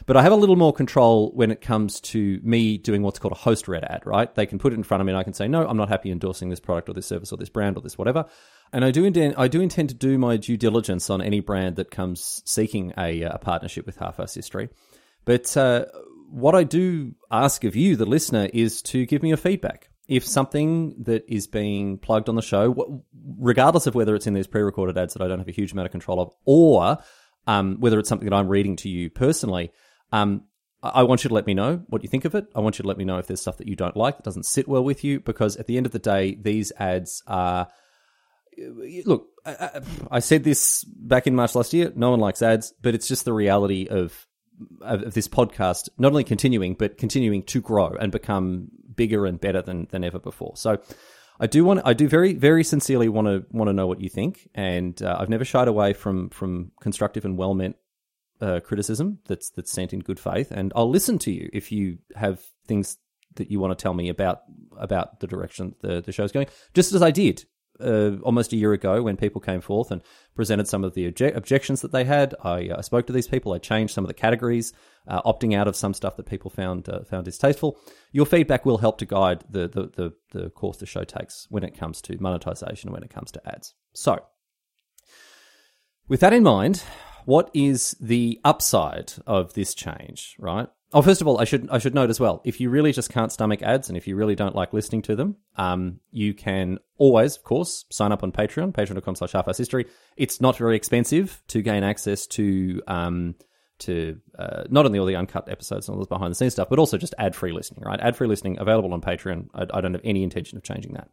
But 0.06 0.16
I 0.16 0.22
have 0.22 0.32
a 0.32 0.36
little 0.36 0.56
more 0.56 0.72
control 0.72 1.32
when 1.34 1.50
it 1.50 1.60
comes 1.60 2.00
to 2.00 2.40
me 2.42 2.78
doing 2.78 3.02
what's 3.02 3.18
called 3.18 3.32
a 3.32 3.36
host 3.36 3.68
red 3.68 3.84
ad, 3.84 4.02
right? 4.04 4.32
They 4.34 4.46
can 4.46 4.58
put 4.58 4.72
it 4.72 4.76
in 4.76 4.82
front 4.82 5.00
of 5.00 5.06
me 5.06 5.12
and 5.12 5.18
I 5.18 5.24
can 5.24 5.32
say, 5.32 5.48
no, 5.48 5.66
I'm 5.66 5.76
not 5.76 5.88
happy 5.88 6.10
endorsing 6.10 6.50
this 6.50 6.60
product 6.60 6.88
or 6.88 6.92
this 6.92 7.06
service 7.06 7.32
or 7.32 7.36
this 7.36 7.48
brand 7.48 7.76
or 7.76 7.80
this 7.80 7.96
whatever. 7.96 8.26
And 8.72 8.84
I 8.84 8.90
do 8.90 9.04
intend, 9.04 9.34
I 9.38 9.48
do 9.48 9.60
intend 9.60 9.88
to 9.90 9.94
do 9.94 10.18
my 10.18 10.36
due 10.36 10.56
diligence 10.56 11.08
on 11.10 11.22
any 11.22 11.40
brand 11.40 11.76
that 11.76 11.90
comes 11.90 12.42
seeking 12.44 12.92
a, 12.98 13.22
a 13.22 13.38
partnership 13.38 13.86
with 13.86 13.96
Half-Ass 13.96 14.34
History. 14.34 14.68
But 15.24 15.56
uh, 15.56 15.86
what 16.34 16.56
I 16.56 16.64
do 16.64 17.14
ask 17.30 17.62
of 17.62 17.76
you, 17.76 17.94
the 17.94 18.06
listener, 18.06 18.50
is 18.52 18.82
to 18.82 19.06
give 19.06 19.22
me 19.22 19.28
your 19.28 19.38
feedback. 19.38 19.88
If 20.08 20.26
something 20.26 20.96
that 21.04 21.24
is 21.28 21.46
being 21.46 21.96
plugged 21.96 22.28
on 22.28 22.34
the 22.34 22.42
show, 22.42 23.04
regardless 23.38 23.86
of 23.86 23.94
whether 23.94 24.16
it's 24.16 24.26
in 24.26 24.34
these 24.34 24.48
pre-recorded 24.48 24.98
ads 24.98 25.14
that 25.14 25.22
I 25.22 25.28
don't 25.28 25.38
have 25.38 25.48
a 25.48 25.52
huge 25.52 25.72
amount 25.72 25.86
of 25.86 25.92
control 25.92 26.20
of, 26.20 26.32
or 26.44 26.98
um, 27.46 27.76
whether 27.78 28.00
it's 28.00 28.08
something 28.08 28.28
that 28.28 28.34
I'm 28.34 28.48
reading 28.48 28.74
to 28.76 28.88
you 28.88 29.10
personally, 29.10 29.70
um, 30.10 30.42
I 30.82 31.04
want 31.04 31.22
you 31.22 31.28
to 31.28 31.34
let 31.34 31.46
me 31.46 31.54
know 31.54 31.82
what 31.86 32.02
you 32.02 32.08
think 32.08 32.24
of 32.24 32.34
it. 32.34 32.46
I 32.54 32.60
want 32.60 32.78
you 32.78 32.82
to 32.82 32.88
let 32.88 32.98
me 32.98 33.04
know 33.04 33.18
if 33.18 33.28
there's 33.28 33.40
stuff 33.40 33.58
that 33.58 33.68
you 33.68 33.76
don't 33.76 33.96
like 33.96 34.16
that 34.16 34.24
doesn't 34.24 34.44
sit 34.44 34.66
well 34.66 34.82
with 34.82 35.04
you, 35.04 35.20
because 35.20 35.56
at 35.56 35.68
the 35.68 35.76
end 35.76 35.86
of 35.86 35.92
the 35.92 36.00
day, 36.00 36.34
these 36.34 36.72
ads 36.78 37.22
are 37.28 37.68
look, 39.04 39.28
I, 39.46 39.80
I, 40.10 40.18
said 40.18 40.44
this 40.44 40.84
back 40.84 41.26
in 41.26 41.34
March 41.34 41.54
last 41.54 41.72
year. 41.72 41.92
No 41.94 42.10
one 42.10 42.20
likes 42.20 42.42
ads, 42.42 42.72
but 42.82 42.94
it's 42.94 43.08
just 43.08 43.24
the 43.24 43.32
reality 43.32 43.86
of, 43.88 44.26
of, 44.80 45.14
this 45.14 45.28
podcast 45.28 45.88
not 45.98 46.08
only 46.08 46.24
continuing, 46.24 46.74
but 46.74 46.98
continuing 46.98 47.42
to 47.44 47.60
grow 47.60 47.88
and 48.00 48.12
become 48.12 48.68
bigger 48.94 49.26
and 49.26 49.40
better 49.40 49.62
than 49.62 49.86
than 49.90 50.04
ever 50.04 50.18
before. 50.18 50.56
So. 50.56 50.80
I 51.40 51.48
do 51.48 51.64
want. 51.64 51.80
I 51.84 51.94
do 51.94 52.06
very, 52.06 52.34
very 52.34 52.62
sincerely 52.62 53.08
want 53.08 53.26
to 53.26 53.44
want 53.50 53.68
to 53.68 53.72
know 53.72 53.88
what 53.88 54.00
you 54.00 54.08
think, 54.08 54.48
and 54.54 55.02
uh, 55.02 55.16
I've 55.18 55.28
never 55.28 55.44
shied 55.44 55.66
away 55.66 55.92
from 55.92 56.30
from 56.30 56.70
constructive 56.80 57.24
and 57.24 57.36
well 57.36 57.54
meant 57.54 57.74
uh, 58.40 58.60
criticism 58.60 59.18
that's 59.26 59.50
that's 59.50 59.72
sent 59.72 59.92
in 59.92 60.00
good 60.00 60.20
faith, 60.20 60.50
and 60.50 60.72
I'll 60.76 60.88
listen 60.88 61.18
to 61.20 61.32
you 61.32 61.50
if 61.52 61.72
you 61.72 61.98
have 62.14 62.40
things 62.66 62.98
that 63.36 63.50
you 63.50 63.58
want 63.58 63.76
to 63.76 63.82
tell 63.82 63.94
me 63.94 64.08
about 64.08 64.42
about 64.78 65.20
the 65.20 65.26
direction 65.26 65.74
the 65.80 66.00
the 66.00 66.12
show's 66.12 66.32
going. 66.32 66.46
Just 66.72 66.92
as 66.92 67.02
I 67.02 67.10
did 67.10 67.44
uh, 67.80 68.12
almost 68.22 68.52
a 68.52 68.56
year 68.56 68.72
ago 68.72 69.02
when 69.02 69.16
people 69.16 69.40
came 69.40 69.60
forth 69.60 69.90
and 69.90 70.02
presented 70.34 70.68
some 70.68 70.84
of 70.84 70.94
the 70.94 71.10
obje- 71.10 71.34
objections 71.34 71.80
that 71.82 71.92
they 71.92 72.04
had. 72.04 72.34
I 72.42 72.68
uh, 72.68 72.82
spoke 72.82 73.06
to 73.06 73.12
these 73.12 73.26
people. 73.26 73.52
I 73.52 73.58
changed 73.58 73.94
some 73.94 74.04
of 74.04 74.08
the 74.08 74.14
categories, 74.14 74.72
uh, 75.08 75.22
opting 75.22 75.54
out 75.54 75.68
of 75.68 75.76
some 75.76 75.94
stuff 75.94 76.16
that 76.16 76.26
people 76.26 76.50
found 76.50 76.88
uh, 76.88 77.04
found 77.04 77.24
distasteful. 77.24 77.78
Your 78.12 78.26
feedback 78.26 78.64
will 78.64 78.78
help 78.78 78.98
to 78.98 79.06
guide 79.06 79.44
the, 79.48 79.68
the, 79.68 79.90
the 79.96 80.12
the 80.38 80.50
course 80.50 80.78
the 80.78 80.86
show 80.86 81.04
takes 81.04 81.46
when 81.50 81.64
it 81.64 81.76
comes 81.76 82.00
to 82.02 82.16
monetization 82.20 82.92
when 82.92 83.02
it 83.02 83.10
comes 83.10 83.30
to 83.32 83.48
ads. 83.48 83.74
So, 83.92 84.24
with 86.08 86.20
that 86.20 86.32
in 86.32 86.42
mind, 86.42 86.82
what 87.24 87.50
is 87.54 87.96
the 88.00 88.40
upside 88.44 89.14
of 89.26 89.54
this 89.54 89.74
change? 89.74 90.36
Right. 90.38 90.68
Oh, 90.92 91.02
first 91.02 91.20
of 91.20 91.26
all, 91.26 91.40
I 91.40 91.44
should 91.44 91.68
I 91.70 91.78
should 91.78 91.94
note 91.94 92.10
as 92.10 92.20
well. 92.20 92.40
If 92.44 92.60
you 92.60 92.70
really 92.70 92.92
just 92.92 93.10
can't 93.10 93.32
stomach 93.32 93.62
ads, 93.62 93.88
and 93.88 93.96
if 93.96 94.06
you 94.06 94.14
really 94.14 94.36
don't 94.36 94.54
like 94.54 94.72
listening 94.72 95.02
to 95.02 95.16
them, 95.16 95.36
um, 95.56 96.00
you 96.12 96.34
can 96.34 96.78
always, 96.98 97.36
of 97.36 97.42
course, 97.42 97.84
sign 97.90 98.12
up 98.12 98.22
on 98.22 98.30
Patreon, 98.30 98.72
patreon.com/slash 98.72 99.32
half 99.32 99.46
history. 99.56 99.86
It's 100.16 100.40
not 100.40 100.56
very 100.56 100.76
expensive 100.76 101.42
to 101.48 101.62
gain 101.62 101.82
access 101.82 102.26
to 102.28 102.80
um, 102.86 103.34
to 103.80 104.20
uh, 104.38 104.64
not 104.68 104.86
only 104.86 104.98
all 104.98 105.06
the 105.06 105.16
uncut 105.16 105.48
episodes 105.48 105.88
and 105.88 105.96
all 105.96 106.00
the 106.00 106.08
behind 106.08 106.30
the 106.30 106.36
scenes 106.36 106.52
stuff, 106.52 106.68
but 106.70 106.78
also 106.78 106.96
just 106.96 107.14
ad 107.18 107.34
free 107.34 107.52
listening. 107.52 107.82
Right, 107.84 108.00
ad 108.00 108.16
free 108.16 108.28
listening 108.28 108.58
available 108.60 108.92
on 108.92 109.00
Patreon. 109.00 109.48
I, 109.54 109.62
I, 109.62 109.80
don't 109.80 109.94
have 109.94 110.02
any 110.04 110.22
intention 110.22 110.56
of 110.56 110.62
changing 110.62 110.92
that. 110.92 111.08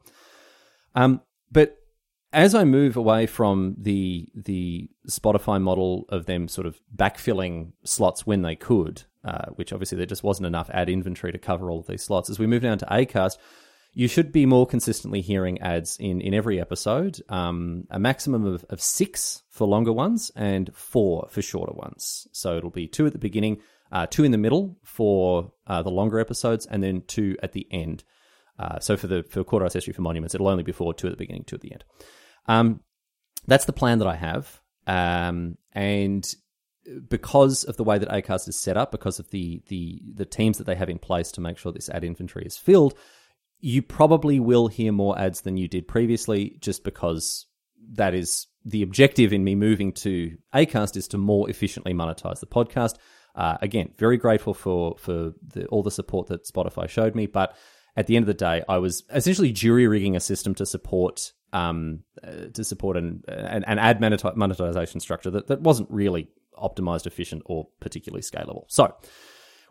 Um, 0.94 1.22
but 1.51 1.78
as 2.34 2.56
I 2.56 2.63
move 2.63 2.98
away 2.98 3.25
from 3.25 3.75
the 3.78 4.28
the 4.36 4.90
Spotify 5.10 5.62
model 5.62 6.06
of 6.10 6.25
them 6.25 6.48
sort 6.48 6.68
of 6.68 6.80
backfilling 6.96 7.74
slots 7.84 8.25
when 8.25 8.42
they 8.42 8.56
could, 8.56 9.04
uh, 9.24 9.51
which 9.56 9.74
obviously 9.74 9.98
there 9.98 10.06
just 10.06 10.24
wasn't 10.24 10.48
enough 10.48 10.70
ad 10.72 10.90
inventory 10.90 11.32
to 11.32 11.38
cover 11.38 11.70
all 11.70 11.80
of 11.80 11.88
these 11.88 12.04
slots, 12.04 12.30
as 12.30 12.40
we 12.40 12.48
move 12.48 12.63
down 12.63 12.78
to 12.78 12.86
Acast, 12.86 13.38
you 13.94 14.08
should 14.08 14.32
be 14.32 14.46
more 14.46 14.66
consistently 14.66 15.22
hearing 15.22 15.60
ads 15.60 15.98
in 15.98 16.22
in 16.22 16.34
every 16.34 16.62
episode. 16.62 17.22
Um, 17.30 17.88
a 17.90 18.00
maximum 18.00 18.46
of, 18.46 18.66
of 18.70 18.82
six 18.82 19.44
for 19.50 19.68
longer 19.68 19.92
ones 19.92 20.32
and 20.36 20.74
four 20.74 21.28
for 21.30 21.42
shorter 21.42 21.74
ones. 21.74 22.28
So 22.32 22.58
it'll 22.58 22.70
be 22.70 22.88
two 22.88 23.06
at 23.06 23.13
the 23.13 23.20
beginning, 23.20 23.62
uh, 23.92 24.08
two 24.08 24.24
in 24.24 24.32
the 24.32 24.38
middle 24.38 24.78
for 24.84 25.51
uh, 25.68 25.82
the 25.84 25.92
longer 25.92 26.20
episodes, 26.20 26.66
and 26.66 26.82
then 26.82 27.04
two 27.06 27.36
at 27.44 27.51
the 27.51 27.68
end. 27.70 28.04
Uh, 28.58 28.80
so 28.80 28.96
for 28.96 29.08
the 29.08 29.24
for 29.24 29.44
quarter 29.44 29.68
history 29.72 29.94
for 29.94 30.01
monuments, 30.01 30.36
it'll 30.36 30.48
only 30.48 30.63
be 30.63 30.72
four, 30.72 30.94
two 30.94 31.08
at 31.08 31.12
the 31.12 31.18
beginning, 31.18 31.44
two 31.44 31.56
at 31.56 31.62
the 31.62 31.74
end. 31.74 31.84
Um, 32.48 32.80
that's 33.48 33.66
the 33.66 33.74
plan 33.74 34.00
that 34.00 34.08
I 34.08 34.16
have. 34.16 34.62
Um, 34.88 35.58
and 35.74 36.34
because 37.08 37.64
of 37.64 37.78
the 37.78 37.84
way 37.84 37.98
that 37.98 38.10
Acast 38.10 38.48
is 38.48 38.56
set 38.56 38.78
up, 38.78 38.92
because 38.92 39.20
of 39.20 39.30
the, 39.30 39.62
the 39.68 40.02
the 40.14 40.26
teams 40.26 40.58
that 40.58 40.66
they 40.66 40.76
have 40.76 40.90
in 40.90 41.00
place 41.00 41.32
to 41.34 41.42
make 41.42 41.58
sure 41.58 41.72
this 41.72 41.90
ad 41.90 42.04
inventory 42.04 42.46
is 42.46 42.58
filled, 42.58 42.96
you 43.60 43.82
probably 43.82 44.40
will 44.40 44.68
hear 44.68 44.92
more 44.92 45.18
ads 45.18 45.42
than 45.42 45.58
you 45.58 45.68
did 45.68 45.88
previously, 45.88 46.58
just 46.60 46.84
because 46.84 47.46
that 47.94 48.14
is 48.14 48.48
the 48.66 48.82
objective 48.82 49.34
in 49.34 49.44
me 49.44 49.56
moving 49.56 49.92
to 49.92 50.38
Acast 50.54 50.96
is 50.96 51.08
to 51.10 51.18
more 51.18 51.50
efficiently 51.50 51.94
monetize 51.94 52.40
the 52.40 52.48
podcast. 52.48 52.96
Uh, 53.36 53.58
again, 53.62 53.94
very 53.98 54.18
grateful 54.18 54.54
for 54.54 54.96
for 54.98 55.34
the, 55.48 55.66
all 55.68 55.84
the 55.84 55.92
support 55.92 56.28
that 56.28 56.46
Spotify 56.46 56.90
showed 56.90 57.16
me, 57.16 57.28
but 57.28 57.56
at 57.96 58.08
the 58.08 58.16
end 58.16 58.24
of 58.24 58.28
the 58.28 58.34
day, 58.34 58.64
I 58.68 58.78
was 58.78 59.04
essentially 59.14 59.52
jury 59.52 59.88
rigging 59.88 60.16
a 60.16 60.20
system 60.20 60.56
to 60.56 60.66
support 60.66 61.34
um, 61.54 62.04
uh, 62.24 62.48
to 62.54 62.64
support 62.64 62.98
an, 62.98 63.24
an, 63.28 63.64
an 63.66 63.80
ad 63.80 64.00
monetization 64.00 65.00
structure 65.00 65.32
that, 65.32 65.48
that 65.48 65.62
wasn't 65.62 65.92
really 65.92 66.30
optimized, 66.58 67.05
efficient, 67.05 67.43
or 67.46 67.67
particularly 67.79 68.22
scalable. 68.22 68.65
So 68.67 68.96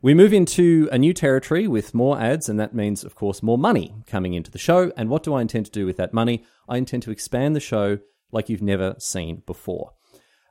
we 0.03 0.15
move 0.15 0.33
into 0.33 0.89
a 0.91 0.99
new 0.99 1.13
territory 1.13 1.69
with 1.69 1.95
more 1.95 2.19
ads, 2.19 2.49
and 2.49 2.59
that 2.59 2.75
means, 2.75 3.05
of 3.05 3.15
course, 3.15 3.43
more 3.43 3.59
money 3.59 3.95
coming 4.07 4.35
into 4.35 4.51
the 4.51 4.59
show. 4.59 4.93
And 4.97 5.11
what 5.11 5.23
do 5.23 5.35
I 5.35 5.43
intend 5.43 5.67
to 5.67 5.73
do 5.73 5.87
with 5.87 5.99
that 5.99 6.15
money? 6.15 6.45
I 6.69 6.79
intend 6.79 7.03
to 7.05 7.11
expand 7.11 7.55
the 7.55 7.61
show 7.61 7.99
like 8.33 8.49
you've 8.49 8.63
never 8.63 8.95
seen 8.99 9.43
before. 9.47 9.93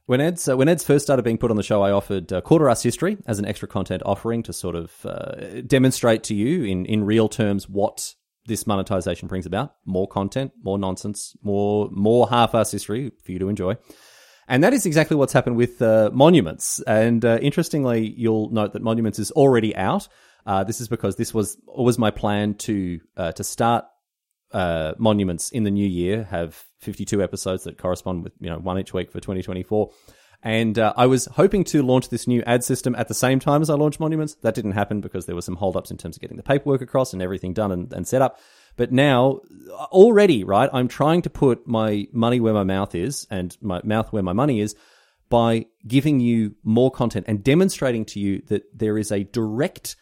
When 0.05 0.21
ads, 0.21 0.47
uh, 0.47 0.57
when 0.57 0.69
ads 0.69 0.83
first 0.83 1.05
started 1.05 1.23
being 1.23 1.37
put 1.37 1.51
on 1.51 1.57
the 1.57 1.63
show, 1.63 1.83
I 1.83 1.91
offered 1.91 2.33
uh, 2.33 2.41
Quarter-Arsed 2.41 2.83
History 2.83 3.17
as 3.27 3.37
an 3.37 3.45
extra 3.45 3.67
content 3.67 4.01
offering 4.05 4.43
to 4.43 4.53
sort 4.53 4.75
of 4.75 5.05
uh, 5.05 5.61
demonstrate 5.61 6.23
to 6.23 6.35
you 6.35 6.63
in, 6.63 6.85
in 6.85 7.03
real 7.03 7.29
terms 7.29 7.69
what 7.69 8.15
this 8.47 8.65
monetization 8.65 9.27
brings 9.27 9.45
about 9.45 9.75
more 9.85 10.07
content, 10.07 10.51
more 10.63 10.79
nonsense, 10.79 11.35
more 11.43 11.89
more 11.91 12.27
half-ass 12.27 12.71
history 12.71 13.11
for 13.23 13.31
you 13.31 13.39
to 13.39 13.49
enjoy. 13.49 13.77
And 14.49 14.63
that 14.63 14.73
is 14.73 14.87
exactly 14.87 15.15
what's 15.15 15.31
happened 15.31 15.55
with 15.55 15.79
uh, 15.81 16.09
Monuments. 16.11 16.81
And 16.87 17.23
uh, 17.23 17.37
interestingly, 17.41 18.13
you'll 18.17 18.49
note 18.49 18.73
that 18.73 18.81
Monuments 18.81 19.19
is 19.19 19.31
already 19.31 19.75
out. 19.75 20.07
Uh, 20.45 20.63
this 20.63 20.81
is 20.81 20.87
because 20.87 21.15
this 21.15 21.33
was 21.33 21.57
always 21.67 21.99
my 21.99 22.09
plan 22.09 22.55
to 22.55 22.99
uh, 23.15 23.31
to 23.33 23.43
start 23.43 23.85
uh, 24.51 24.93
Monuments 24.97 25.51
in 25.51 25.63
the 25.63 25.71
new 25.71 25.87
year, 25.87 26.23
have 26.23 26.65
52 26.79 27.21
episodes 27.21 27.65
that 27.65 27.77
correspond 27.77 28.23
with 28.23 28.33
you 28.39 28.49
know 28.49 28.57
one 28.57 28.79
each 28.79 28.91
week 28.91 29.11
for 29.11 29.19
2024. 29.19 29.91
And 30.41 30.79
uh, 30.79 30.93
I 30.95 31.05
was 31.05 31.25
hoping 31.25 31.65
to 31.65 31.83
launch 31.83 32.09
this 32.09 32.25
new 32.25 32.41
ad 32.47 32.63
system 32.63 32.95
at 32.95 33.09
the 33.09 33.13
same 33.13 33.39
time 33.39 33.61
as 33.61 33.69
I 33.69 33.75
launched 33.75 33.99
Monuments. 33.99 34.35
That 34.41 34.55
didn't 34.55 34.71
happen 34.71 35.01
because 35.01 35.27
there 35.27 35.35
were 35.35 35.43
some 35.43 35.57
holdups 35.57 35.91
in 35.91 35.97
terms 35.97 36.15
of 36.15 36.21
getting 36.21 36.37
the 36.37 36.43
paperwork 36.43 36.81
across 36.81 37.13
and 37.13 37.21
everything 37.21 37.53
done 37.53 37.71
and, 37.71 37.93
and 37.93 38.07
set 38.07 38.21
up. 38.21 38.39
But 38.79 38.93
now, 38.93 39.41
already, 39.91 40.45
right, 40.45 40.69
I'm 40.71 40.87
trying 40.87 41.23
to 41.23 41.29
put 41.29 41.67
my 41.67 42.07
money 42.13 42.39
where 42.39 42.53
my 42.53 42.63
mouth 42.63 42.95
is 42.95 43.27
and 43.29 43.57
my 43.59 43.81
mouth 43.83 44.13
where 44.13 44.23
my 44.23 44.31
money 44.31 44.61
is 44.61 44.73
by 45.27 45.65
giving 45.85 46.21
you 46.21 46.55
more 46.63 46.89
content 46.89 47.25
and 47.27 47.43
demonstrating 47.43 48.05
to 48.05 48.21
you 48.21 48.41
that 48.47 48.63
there 48.73 48.97
is 48.97 49.11
a 49.11 49.25
direct 49.25 49.97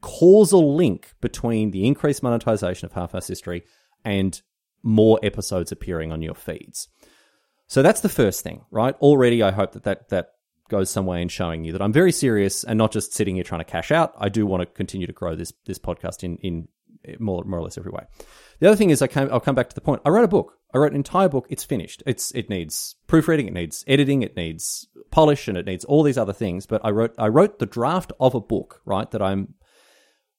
causal 0.00 0.74
link 0.74 1.14
between 1.20 1.70
the 1.70 1.86
increased 1.86 2.20
monetization 2.20 2.86
of 2.86 2.92
Half 2.94 3.14
Ass 3.14 3.28
History 3.28 3.62
and 4.04 4.42
more 4.82 5.20
episodes 5.22 5.70
appearing 5.70 6.10
on 6.10 6.20
your 6.20 6.34
feeds. 6.34 6.88
So 7.68 7.80
that's 7.80 8.00
the 8.00 8.08
first 8.08 8.42
thing, 8.42 8.64
right? 8.72 8.96
Already, 8.96 9.40
I 9.40 9.52
hope 9.52 9.70
that 9.74 9.84
that, 9.84 10.08
that 10.08 10.32
goes 10.68 10.90
some 10.90 11.06
way 11.06 11.22
in 11.22 11.28
showing 11.28 11.62
you 11.62 11.70
that 11.70 11.82
I'm 11.82 11.92
very 11.92 12.10
serious 12.10 12.64
and 12.64 12.76
not 12.76 12.90
just 12.90 13.14
sitting 13.14 13.36
here 13.36 13.44
trying 13.44 13.60
to 13.60 13.64
cash 13.64 13.92
out. 13.92 14.14
I 14.18 14.30
do 14.30 14.46
want 14.46 14.62
to 14.62 14.66
continue 14.66 15.06
to 15.06 15.12
grow 15.12 15.36
this 15.36 15.52
this 15.64 15.78
podcast 15.78 16.24
in 16.24 16.38
in 16.38 16.66
more 17.18 17.44
more 17.44 17.58
or 17.60 17.62
less 17.62 17.78
every 17.78 17.92
way. 17.92 18.04
The 18.60 18.68
other 18.68 18.76
thing 18.76 18.90
is, 18.90 19.02
I 19.02 19.06
came, 19.06 19.28
I'll 19.32 19.40
come 19.40 19.54
back 19.54 19.68
to 19.70 19.74
the 19.74 19.80
point. 19.80 20.02
I 20.04 20.10
wrote 20.10 20.24
a 20.24 20.28
book. 20.28 20.58
I 20.72 20.78
wrote 20.78 20.92
an 20.92 20.96
entire 20.96 21.28
book. 21.28 21.46
It's 21.50 21.64
finished. 21.64 22.02
It's 22.06 22.30
it 22.32 22.48
needs 22.48 22.96
proofreading. 23.06 23.48
It 23.48 23.54
needs 23.54 23.84
editing. 23.86 24.22
It 24.22 24.36
needs 24.36 24.86
polish, 25.10 25.48
and 25.48 25.56
it 25.56 25.66
needs 25.66 25.84
all 25.84 26.02
these 26.02 26.18
other 26.18 26.32
things. 26.32 26.66
But 26.66 26.84
I 26.84 26.90
wrote 26.90 27.14
I 27.18 27.28
wrote 27.28 27.58
the 27.58 27.66
draft 27.66 28.12
of 28.20 28.34
a 28.34 28.40
book, 28.40 28.80
right? 28.84 29.10
That 29.10 29.22
I'm 29.22 29.54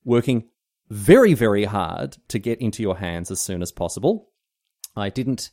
working 0.03 0.49
very 0.89 1.33
very 1.33 1.65
hard 1.65 2.17
to 2.27 2.39
get 2.39 2.59
into 2.59 2.83
your 2.83 2.97
hands 2.97 3.31
as 3.31 3.39
soon 3.39 3.61
as 3.61 3.71
possible. 3.71 4.29
I 4.95 5.09
didn't 5.09 5.51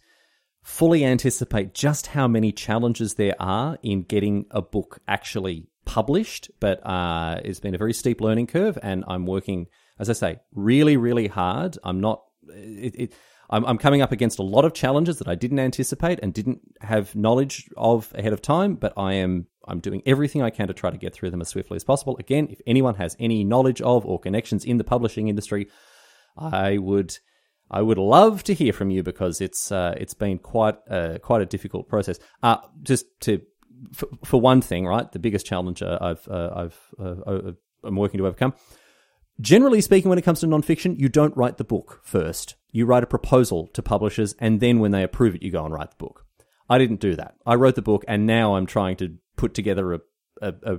fully 0.62 1.04
anticipate 1.04 1.74
just 1.74 2.08
how 2.08 2.28
many 2.28 2.52
challenges 2.52 3.14
there 3.14 3.36
are 3.40 3.78
in 3.82 4.02
getting 4.02 4.46
a 4.50 4.60
book 4.60 4.98
actually 5.06 5.67
published, 5.88 6.50
but 6.60 6.86
uh, 6.86 7.40
it's 7.42 7.60
been 7.60 7.74
a 7.74 7.78
very 7.78 7.94
steep 7.94 8.20
learning 8.20 8.46
curve, 8.46 8.78
and 8.82 9.04
I'm 9.08 9.24
working, 9.24 9.66
as 9.98 10.10
I 10.10 10.12
say, 10.12 10.40
really, 10.52 10.98
really 10.98 11.28
hard. 11.28 11.78
I'm 11.82 12.00
not. 12.00 12.22
It, 12.50 12.94
it, 12.96 13.12
I'm, 13.50 13.64
I'm 13.64 13.78
coming 13.78 14.02
up 14.02 14.12
against 14.12 14.38
a 14.38 14.42
lot 14.42 14.66
of 14.66 14.74
challenges 14.74 15.18
that 15.18 15.28
I 15.28 15.34
didn't 15.34 15.58
anticipate 15.58 16.20
and 16.22 16.34
didn't 16.34 16.60
have 16.82 17.16
knowledge 17.16 17.70
of 17.76 18.12
ahead 18.14 18.34
of 18.34 18.42
time, 18.42 18.74
but 18.74 18.92
I 18.98 19.14
am 19.14 19.46
I'm 19.66 19.80
doing 19.80 20.02
everything 20.04 20.42
I 20.42 20.50
can 20.50 20.68
to 20.68 20.74
try 20.74 20.90
to 20.90 20.98
get 20.98 21.14
through 21.14 21.30
them 21.30 21.40
as 21.40 21.48
swiftly 21.48 21.76
as 21.76 21.84
possible. 21.84 22.16
Again, 22.18 22.48
if 22.50 22.60
anyone 22.66 22.96
has 22.96 23.16
any 23.18 23.42
knowledge 23.44 23.80
of 23.80 24.04
or 24.04 24.20
connections 24.20 24.66
in 24.66 24.76
the 24.76 24.84
publishing 24.84 25.28
industry, 25.28 25.68
I 26.36 26.76
would 26.76 27.16
I 27.70 27.80
would 27.80 27.98
love 27.98 28.44
to 28.44 28.54
hear 28.54 28.74
from 28.74 28.90
you 28.90 29.02
because 29.02 29.40
it's 29.40 29.72
uh, 29.72 29.94
it's 29.96 30.14
been 30.14 30.38
quite 30.38 30.76
uh, 30.90 31.18
quite 31.22 31.40
a 31.40 31.46
difficult 31.46 31.88
process. 31.88 32.18
Uh, 32.42 32.58
just 32.82 33.06
to 33.20 33.40
for, 33.92 34.08
for, 34.24 34.40
one 34.40 34.60
thing, 34.60 34.86
right? 34.86 35.10
The 35.10 35.18
biggest 35.18 35.46
challenge 35.46 35.82
uh, 35.82 35.98
I've 36.00 36.28
uh, 36.28 36.50
I've 36.54 36.94
uh, 36.98 37.52
I'm 37.84 37.96
working 37.96 38.18
to 38.18 38.26
overcome. 38.26 38.54
Generally 39.40 39.82
speaking, 39.82 40.08
when 40.08 40.18
it 40.18 40.22
comes 40.22 40.40
to 40.40 40.46
nonfiction, 40.46 40.98
you 40.98 41.08
don't 41.08 41.36
write 41.36 41.58
the 41.58 41.64
book 41.64 42.00
first. 42.02 42.56
You 42.72 42.86
write 42.86 43.04
a 43.04 43.06
proposal 43.06 43.68
to 43.68 43.82
publishers, 43.82 44.34
and 44.40 44.60
then 44.60 44.80
when 44.80 44.90
they 44.90 45.04
approve 45.04 45.34
it, 45.34 45.42
you 45.42 45.52
go 45.52 45.64
and 45.64 45.72
write 45.72 45.90
the 45.90 45.96
book. 45.96 46.26
I 46.68 46.78
didn't 46.78 47.00
do 47.00 47.14
that. 47.16 47.36
I 47.46 47.54
wrote 47.54 47.76
the 47.76 47.82
book, 47.82 48.04
and 48.08 48.26
now 48.26 48.56
I'm 48.56 48.66
trying 48.66 48.96
to 48.96 49.16
put 49.36 49.54
together 49.54 49.94
a, 49.94 50.00
a, 50.42 50.54
a 50.64 50.78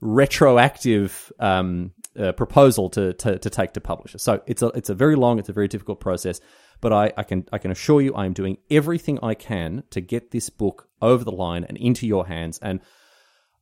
retroactive 0.00 1.32
um, 1.40 1.92
uh, 2.18 2.32
proposal 2.32 2.88
to, 2.90 3.12
to, 3.14 3.38
to 3.38 3.50
take 3.50 3.72
to 3.72 3.80
publishers. 3.80 4.22
So 4.22 4.40
it's 4.46 4.62
a 4.62 4.68
it's 4.68 4.88
a 4.88 4.94
very 4.94 5.16
long, 5.16 5.38
it's 5.38 5.48
a 5.48 5.52
very 5.52 5.68
difficult 5.68 6.00
process, 6.00 6.40
But 6.80 6.92
I, 6.92 7.12
I 7.16 7.22
can 7.22 7.46
I 7.52 7.58
can 7.58 7.70
assure 7.70 8.00
you, 8.00 8.14
I 8.14 8.26
am 8.26 8.32
doing 8.32 8.58
everything 8.70 9.18
I 9.22 9.34
can 9.34 9.84
to 9.90 10.00
get 10.00 10.30
this 10.30 10.50
book 10.50 10.88
over 11.00 11.24
the 11.24 11.32
line 11.32 11.64
and 11.64 11.76
into 11.78 12.06
your 12.06 12.26
hands. 12.26 12.58
And 12.60 12.80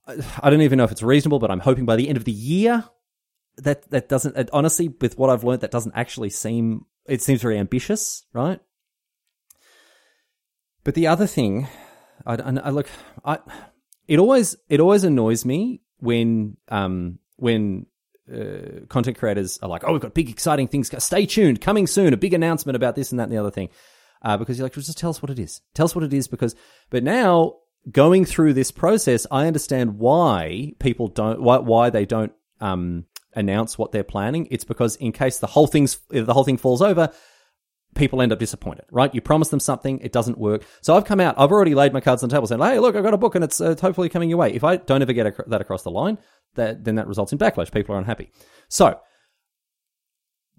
I, 0.07 0.17
I 0.41 0.51
don't 0.51 0.63
even 0.63 0.79
know 0.79 0.85
if 0.85 0.93
it's 0.93 1.03
reasonable, 1.03 1.39
but 1.39 1.51
I'm 1.51 1.61
hoping 1.61 1.87
by 1.87 1.97
the 1.97 2.09
end 2.09 2.17
of 2.17 2.25
the 2.25 2.33
year 2.33 2.85
that 3.59 3.89
that 3.91 4.09
doesn't 4.09 4.51
honestly 4.53 4.89
with 5.01 5.17
what 5.17 5.31
I've 5.31 5.45
learned 5.45 5.61
that 5.61 5.71
doesn't 5.71 5.95
actually 5.95 6.31
seem 6.31 6.87
it 7.07 7.23
seems 7.23 7.43
very 7.43 7.59
ambitious, 7.59 8.25
right? 8.33 8.61
But 10.83 10.95
the 10.95 11.07
other 11.07 11.27
thing, 11.27 11.67
I, 12.27 12.35
I 12.35 12.71
look, 12.71 12.89
I 13.25 13.39
it 14.07 14.19
always 14.19 14.57
it 14.69 14.81
always 14.81 15.05
annoys 15.05 15.45
me 15.45 15.83
when 15.99 16.57
um 16.69 17.19
when 17.37 17.87
uh, 18.33 18.87
content 18.89 19.19
creators 19.19 19.59
are 19.63 19.69
like, 19.69 19.83
oh, 19.85 19.93
we've 19.93 20.01
got 20.01 20.15
big 20.15 20.31
exciting 20.31 20.69
things. 20.69 20.91
Stay 21.03 21.27
tuned, 21.27 21.61
coming 21.61 21.87
soon, 21.87 22.13
a 22.13 22.17
big 22.17 22.35
announcement 22.35 22.77
about 22.77 22.95
this 22.95 23.11
and 23.11 23.21
that 23.21 23.25
and 23.25 23.33
the 23.33 23.39
other 23.39 23.51
thing. 23.51 23.69
Uh, 24.23 24.39
because 24.39 24.57
you're 24.57 24.65
like, 24.65 24.75
well, 24.75 24.83
just 24.83 24.97
tell 24.97 25.11
us 25.11 25.23
what 25.23 25.31
it 25.31 25.39
is. 25.39 25.61
Tell 25.75 25.85
us 25.85 25.95
what 25.95 26.05
it 26.05 26.13
is. 26.15 26.29
Because, 26.29 26.55
but 26.89 27.05
now 27.05 27.57
going 27.91 28.25
through 28.25 28.55
this 28.55 28.71
process, 28.71 29.27
I 29.31 29.47
understand 29.47 29.99
why 29.99 30.73
people 30.79 31.09
don't, 31.09 31.43
why, 31.43 31.59
why 31.59 31.91
they 31.91 32.07
don't 32.07 32.33
um, 32.61 33.05
announce 33.35 33.77
what 33.77 33.93
they're 33.93 34.05
planning. 34.05 34.49
It's 34.51 34.65
because 34.65 34.97
in 34.97 35.13
case 35.13 35.39
the 35.39 35.47
whole 35.47 35.67
thing's 35.67 35.99
the 36.09 36.33
whole 36.33 36.45
thing 36.45 36.57
falls 36.57 36.81
over, 36.81 37.11
people 37.95 38.23
end 38.23 38.33
up 38.33 38.39
disappointed, 38.39 38.85
right? 38.91 39.15
You 39.15 39.21
promise 39.21 39.49
them 39.49 39.61
something, 39.61 40.01
it 40.01 40.13
doesn't 40.13 40.39
work. 40.39 40.65
So 40.81 40.97
I've 40.97 41.05
come 41.05 41.21
out, 41.21 41.35
I've 41.39 41.53
already 41.53 41.75
laid 41.75 41.93
my 41.93 42.01
cards 42.01 42.23
on 42.23 42.29
the 42.29 42.35
table 42.35 42.47
saying, 42.47 42.61
hey, 42.61 42.79
look, 42.79 42.97
I've 42.97 43.05
got 43.05 43.15
a 43.15 43.19
book 43.19 43.35
and 43.35 43.45
it's, 43.45 43.61
uh, 43.61 43.75
hopefully 43.81 44.09
coming 44.09 44.29
your 44.29 44.39
way. 44.39 44.53
If 44.53 44.65
I 44.65 44.77
don't 44.77 45.03
ever 45.03 45.13
get 45.13 45.27
ac- 45.27 45.45
that 45.47 45.61
across 45.61 45.83
the 45.83 45.91
line, 45.91 46.19
that, 46.55 46.85
then 46.85 46.97
that 46.97 47.07
results 47.07 47.33
in 47.33 47.39
backlash. 47.39 47.73
People 47.73 47.95
are 47.95 47.99
unhappy. 47.99 48.31
So, 48.69 48.99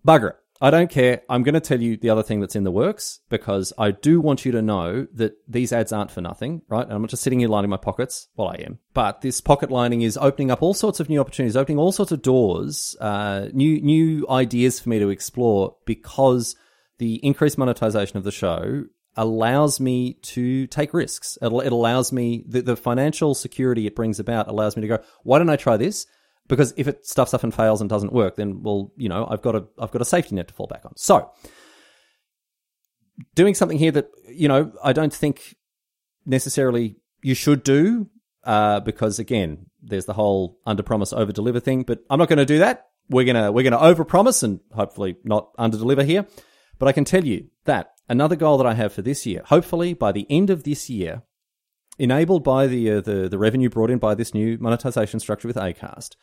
bugger 0.05 0.31
it. 0.31 0.35
I 0.61 0.71
don't 0.71 0.89
care. 0.89 1.21
I'm 1.29 1.43
going 1.43 1.53
to 1.53 1.59
tell 1.59 1.81
you 1.81 1.97
the 1.97 2.09
other 2.09 2.23
thing 2.23 2.39
that's 2.39 2.55
in 2.55 2.63
the 2.63 2.71
works 2.71 3.19
because 3.29 3.73
I 3.77 3.91
do 3.91 4.21
want 4.21 4.45
you 4.45 4.53
to 4.53 4.61
know 4.61 5.05
that 5.13 5.33
these 5.49 5.73
ads 5.73 5.91
aren't 5.91 6.11
for 6.11 6.21
nothing, 6.21 6.61
right? 6.69 6.83
And 6.85 6.93
I'm 6.93 7.01
not 7.01 7.09
just 7.09 7.23
sitting 7.23 7.39
here 7.39 7.49
lining 7.49 7.69
my 7.69 7.77
pockets. 7.77 8.29
Well, 8.37 8.47
I 8.47 8.63
am. 8.65 8.79
But 8.93 9.19
this 9.19 9.41
pocket 9.41 9.69
lining 9.69 10.01
is 10.01 10.17
opening 10.17 10.51
up 10.51 10.61
all 10.61 10.73
sorts 10.73 11.01
of 11.01 11.09
new 11.09 11.19
opportunities, 11.19 11.57
opening 11.57 11.77
all 11.77 11.91
sorts 11.91 12.13
of 12.13 12.21
doors, 12.21 12.95
uh, 13.01 13.49
new, 13.51 13.81
new 13.81 14.25
ideas 14.29 14.79
for 14.79 14.87
me 14.87 14.99
to 14.99 15.09
explore 15.09 15.75
because 15.85 16.55
the 16.97 17.15
increased 17.25 17.57
monetization 17.57 18.17
of 18.17 18.23
the 18.23 18.31
show 18.31 18.85
allows 19.17 19.79
me 19.79 20.13
to 20.21 20.67
take 20.67 20.93
risks. 20.93 21.37
It, 21.41 21.47
it 21.47 21.71
allows 21.71 22.11
me, 22.11 22.43
the, 22.47 22.61
the 22.61 22.75
financial 22.75 23.33
security 23.33 23.87
it 23.87 23.95
brings 23.95 24.19
about 24.19 24.47
allows 24.47 24.75
me 24.75 24.81
to 24.81 24.87
go, 24.87 24.99
why 25.23 25.37
don't 25.37 25.49
I 25.49 25.55
try 25.55 25.77
this? 25.77 26.05
Because 26.47 26.73
if 26.77 26.87
it 26.87 27.05
stuffs 27.05 27.33
up 27.33 27.43
and 27.43 27.53
fails 27.53 27.81
and 27.81 27.89
doesn't 27.89 28.13
work, 28.13 28.35
then 28.35 28.61
well, 28.61 28.91
you 28.97 29.09
know, 29.09 29.25
I've 29.29 29.41
got 29.41 29.55
a 29.55 29.65
I've 29.79 29.91
got 29.91 30.01
a 30.01 30.05
safety 30.05 30.35
net 30.35 30.47
to 30.49 30.53
fall 30.53 30.67
back 30.67 30.85
on. 30.85 30.95
So 30.95 31.31
doing 33.33 33.55
something 33.55 33.79
here 33.79 33.91
that, 33.91 34.09
you 34.29 34.47
know, 34.47 34.71
I 34.83 34.93
don't 34.93 35.13
think 35.13 35.55
necessarily 36.25 36.97
you 37.23 37.33
should 37.33 37.63
do, 37.63 38.09
uh, 38.43 38.79
because 38.81 39.17
again, 39.17 39.65
there's 39.81 40.05
the 40.05 40.13
whole 40.13 40.59
under 40.67 40.83
promise, 40.83 41.13
over 41.13 41.31
deliver 41.31 41.59
thing, 41.59 41.81
but 41.81 42.03
I'm 42.11 42.19
not 42.19 42.29
going 42.29 42.37
to 42.37 42.45
do 42.45 42.59
that. 42.59 42.87
We're 43.09 43.25
gonna 43.25 43.51
we're 43.51 43.63
gonna 43.63 43.79
over 43.79 44.03
promise 44.03 44.43
and 44.43 44.59
hopefully 44.73 45.17
not 45.23 45.49
under 45.57 45.77
deliver 45.77 46.03
here. 46.03 46.27
But 46.77 46.87
I 46.87 46.91
can 46.91 47.05
tell 47.05 47.25
you 47.25 47.49
that 47.65 47.93
another 48.09 48.35
goal 48.35 48.57
that 48.57 48.67
I 48.67 48.73
have 48.73 48.93
for 48.93 49.01
this 49.01 49.25
year, 49.25 49.41
hopefully 49.45 49.93
by 49.93 50.11
the 50.11 50.27
end 50.29 50.49
of 50.49 50.63
this 50.63 50.89
year, 50.89 51.23
enabled 51.97 52.43
by 52.43 52.67
the 52.67 52.91
uh, 52.91 53.01
the, 53.01 53.29
the 53.29 53.37
revenue 53.37 53.69
brought 53.69 53.89
in 53.89 53.99
by 53.99 54.15
this 54.15 54.33
new 54.33 54.57
monetization 54.59 55.19
structure 55.19 55.47
with 55.47 55.57
Acast, 55.57 56.15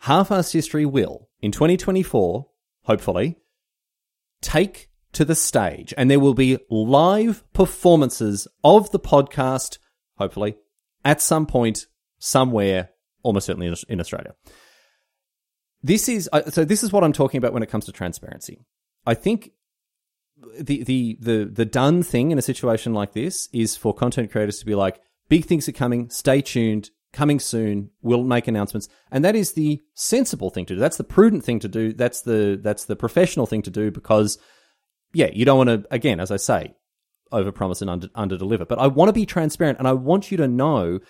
Half-Arsed 0.00 0.52
History 0.52 0.86
will 0.86 1.28
in 1.40 1.52
2024, 1.52 2.46
hopefully, 2.84 3.36
take 4.40 4.88
to 5.12 5.24
the 5.24 5.34
stage, 5.34 5.92
and 5.98 6.10
there 6.10 6.20
will 6.20 6.34
be 6.34 6.58
live 6.70 7.42
performances 7.52 8.46
of 8.62 8.90
the 8.92 9.00
podcast, 9.00 9.78
hopefully, 10.16 10.56
at 11.04 11.20
some 11.20 11.46
point, 11.46 11.86
somewhere, 12.18 12.90
almost 13.22 13.46
certainly 13.46 13.74
in 13.88 14.00
Australia. 14.00 14.34
This 15.82 16.08
is 16.08 16.28
so. 16.48 16.64
This 16.64 16.82
is 16.82 16.92
what 16.92 17.04
I'm 17.04 17.12
talking 17.12 17.38
about 17.38 17.52
when 17.52 17.62
it 17.62 17.70
comes 17.70 17.86
to 17.86 17.92
transparency. 17.92 18.60
I 19.06 19.14
think 19.14 19.52
the 20.58 20.82
the 20.82 21.18
the 21.20 21.44
the 21.44 21.64
done 21.64 22.02
thing 22.02 22.30
in 22.30 22.38
a 22.38 22.42
situation 22.42 22.94
like 22.94 23.12
this 23.12 23.48
is 23.52 23.76
for 23.76 23.94
content 23.94 24.30
creators 24.30 24.58
to 24.58 24.66
be 24.66 24.74
like, 24.74 25.00
big 25.28 25.44
things 25.44 25.68
are 25.68 25.72
coming, 25.72 26.10
stay 26.10 26.40
tuned, 26.40 26.90
coming 27.12 27.40
soon, 27.40 27.90
we'll 28.02 28.24
make 28.24 28.46
announcements. 28.46 28.88
And 29.10 29.24
that 29.24 29.34
is 29.34 29.52
the 29.52 29.80
sensible 29.94 30.50
thing 30.50 30.66
to 30.66 30.74
do. 30.74 30.80
That's 30.80 30.96
the 30.96 31.04
prudent 31.04 31.44
thing 31.44 31.58
to 31.60 31.68
do. 31.68 31.92
That's 31.92 32.22
the 32.22 32.58
that's 32.62 32.84
the 32.84 32.96
professional 32.96 33.46
thing 33.46 33.62
to 33.62 33.70
do 33.70 33.90
because 33.90 34.38
yeah, 35.12 35.30
you 35.32 35.44
don't 35.44 35.58
want 35.58 35.68
to 35.70 35.94
again, 35.94 36.20
as 36.20 36.30
I 36.30 36.36
say, 36.36 36.74
overpromise 37.32 37.80
and 37.80 37.90
under 37.90 38.08
under 38.14 38.36
deliver. 38.36 38.64
But 38.64 38.78
I 38.78 38.86
want 38.86 39.08
to 39.08 39.12
be 39.12 39.26
transparent 39.26 39.78
and 39.78 39.88
I 39.88 39.92
want 39.92 40.30
you 40.30 40.36
to 40.38 40.48
know 40.48 41.00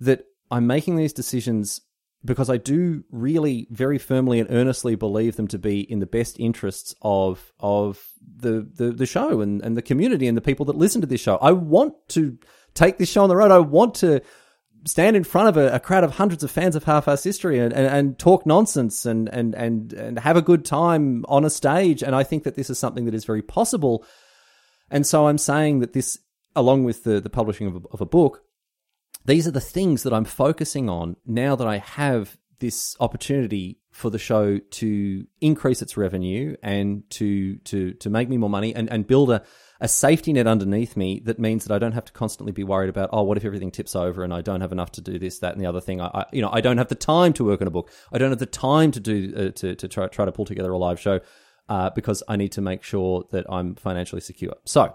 that 0.00 0.24
I'm 0.50 0.66
making 0.66 0.96
these 0.96 1.12
decisions 1.12 1.80
because 2.24 2.50
I 2.50 2.56
do 2.56 3.04
really 3.10 3.68
very 3.70 3.98
firmly 3.98 4.40
and 4.40 4.50
earnestly 4.50 4.96
believe 4.96 5.36
them 5.36 5.48
to 5.48 5.58
be 5.58 5.80
in 5.80 6.00
the 6.00 6.06
best 6.06 6.38
interests 6.40 6.94
of 7.00 7.52
of 7.60 8.04
the, 8.36 8.68
the, 8.74 8.92
the 8.92 9.06
show 9.06 9.40
and, 9.40 9.62
and 9.62 9.76
the 9.76 9.82
community 9.82 10.26
and 10.26 10.36
the 10.36 10.42
people 10.42 10.66
that 10.66 10.76
listen 10.76 11.00
to 11.00 11.06
this 11.06 11.20
show. 11.20 11.36
I 11.36 11.52
want 11.52 11.94
to 12.10 12.38
take 12.74 12.98
this 12.98 13.10
show 13.10 13.22
on 13.22 13.28
the 13.28 13.36
road. 13.36 13.50
I 13.50 13.58
want 13.58 13.94
to 13.96 14.20
stand 14.84 15.16
in 15.16 15.24
front 15.24 15.48
of 15.48 15.56
a, 15.56 15.74
a 15.74 15.80
crowd 15.80 16.04
of 16.04 16.12
hundreds 16.12 16.44
of 16.44 16.50
fans 16.50 16.76
of 16.76 16.84
half-arsed 16.84 17.24
history 17.24 17.58
and, 17.58 17.72
and, 17.72 17.86
and, 17.86 18.18
talk 18.18 18.46
nonsense 18.46 19.04
and, 19.06 19.28
and, 19.28 19.54
and, 19.54 19.92
and 19.92 20.18
have 20.18 20.36
a 20.36 20.42
good 20.42 20.64
time 20.64 21.24
on 21.28 21.44
a 21.44 21.50
stage. 21.50 22.02
And 22.02 22.14
I 22.14 22.22
think 22.22 22.44
that 22.44 22.54
this 22.54 22.70
is 22.70 22.78
something 22.78 23.04
that 23.06 23.14
is 23.14 23.24
very 23.24 23.42
possible. 23.42 24.04
And 24.90 25.06
so 25.06 25.26
I'm 25.26 25.38
saying 25.38 25.80
that 25.80 25.92
this, 25.92 26.18
along 26.54 26.84
with 26.84 27.04
the, 27.04 27.20
the 27.20 27.30
publishing 27.30 27.66
of 27.66 27.76
a, 27.76 27.80
of 27.90 28.00
a 28.00 28.06
book, 28.06 28.42
these 29.24 29.46
are 29.46 29.52
the 29.52 29.60
things 29.60 30.02
that 30.04 30.12
I'm 30.12 30.24
focusing 30.24 30.88
on 30.88 31.16
now 31.26 31.56
that 31.56 31.66
I 31.66 31.78
have 31.78 32.36
this 32.60 32.96
opportunity 32.98 33.78
for 33.90 34.10
the 34.10 34.18
show 34.18 34.58
to 34.58 35.26
increase 35.40 35.82
its 35.82 35.96
revenue 35.96 36.56
and 36.62 37.08
to 37.10 37.56
to 37.58 37.92
to 37.94 38.10
make 38.10 38.28
me 38.28 38.36
more 38.36 38.50
money 38.50 38.74
and, 38.74 38.90
and 38.90 39.06
build 39.06 39.30
a, 39.30 39.42
a 39.80 39.88
safety 39.88 40.32
net 40.32 40.46
underneath 40.46 40.96
me 40.96 41.20
that 41.24 41.38
means 41.38 41.64
that 41.64 41.74
I 41.74 41.78
don't 41.78 41.92
have 41.92 42.04
to 42.06 42.12
constantly 42.12 42.52
be 42.52 42.64
worried 42.64 42.90
about 42.90 43.10
oh 43.12 43.22
what 43.22 43.36
if 43.36 43.44
everything 43.44 43.70
tips 43.70 43.94
over 43.96 44.22
and 44.22 44.32
I 44.32 44.40
don't 44.40 44.60
have 44.60 44.72
enough 44.72 44.92
to 44.92 45.00
do 45.00 45.18
this 45.18 45.40
that 45.40 45.52
and 45.52 45.60
the 45.60 45.66
other 45.66 45.80
thing? 45.80 46.00
I, 46.00 46.06
I 46.06 46.24
you 46.32 46.42
know 46.42 46.50
I 46.52 46.60
don't 46.60 46.78
have 46.78 46.88
the 46.88 46.94
time 46.94 47.32
to 47.34 47.44
work 47.44 47.60
on 47.60 47.68
a 47.68 47.72
book. 47.72 47.90
I 48.12 48.18
don't 48.18 48.30
have 48.30 48.38
the 48.38 48.46
time 48.46 48.92
to 48.92 49.00
do 49.00 49.34
uh, 49.36 49.50
to 49.58 49.74
to 49.74 49.88
try 49.88 50.06
try 50.08 50.24
to 50.24 50.32
pull 50.32 50.44
together 50.44 50.72
a 50.72 50.78
live 50.78 51.00
show 51.00 51.20
uh, 51.68 51.90
because 51.90 52.22
I 52.28 52.36
need 52.36 52.52
to 52.52 52.60
make 52.60 52.82
sure 52.82 53.24
that 53.30 53.46
I'm 53.48 53.74
financially 53.74 54.20
secure. 54.20 54.54
So 54.64 54.94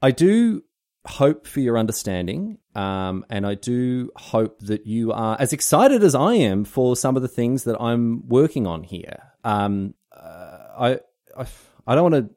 I 0.00 0.10
do 0.10 0.62
hope 1.06 1.46
for 1.46 1.60
your 1.60 1.78
understanding. 1.78 2.58
Um, 2.74 3.24
and 3.28 3.46
I 3.46 3.54
do 3.54 4.10
hope 4.16 4.60
that 4.60 4.86
you 4.86 5.12
are 5.12 5.36
as 5.38 5.52
excited 5.52 6.02
as 6.02 6.14
I 6.14 6.34
am 6.34 6.64
for 6.64 6.96
some 6.96 7.16
of 7.16 7.22
the 7.22 7.28
things 7.28 7.64
that 7.64 7.80
I'm 7.80 8.28
working 8.28 8.66
on 8.66 8.82
here. 8.82 9.22
Um, 9.44 9.94
uh, 10.16 10.58
I, 10.78 11.00
I, 11.36 11.46
I 11.86 11.94
don't 11.94 12.10
want 12.10 12.28
to. 12.28 12.34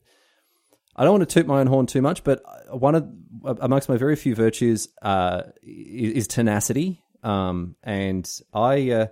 I 0.98 1.04
don't 1.04 1.20
want 1.20 1.30
to 1.30 1.34
toot 1.34 1.46
my 1.46 1.60
own 1.60 1.68
horn 1.68 1.88
too 1.88 2.02
much, 2.02 2.24
but 2.24 2.42
one 2.70 2.96
of 2.96 3.60
amongst 3.60 3.90
my 3.90 3.98
very 3.98 4.16
few 4.16 4.34
virtues 4.34 4.88
uh, 5.02 5.42
is 5.62 6.26
tenacity, 6.26 7.04
um, 7.22 7.76
and 7.84 8.26
I 8.54 8.92
uh, 8.92 9.08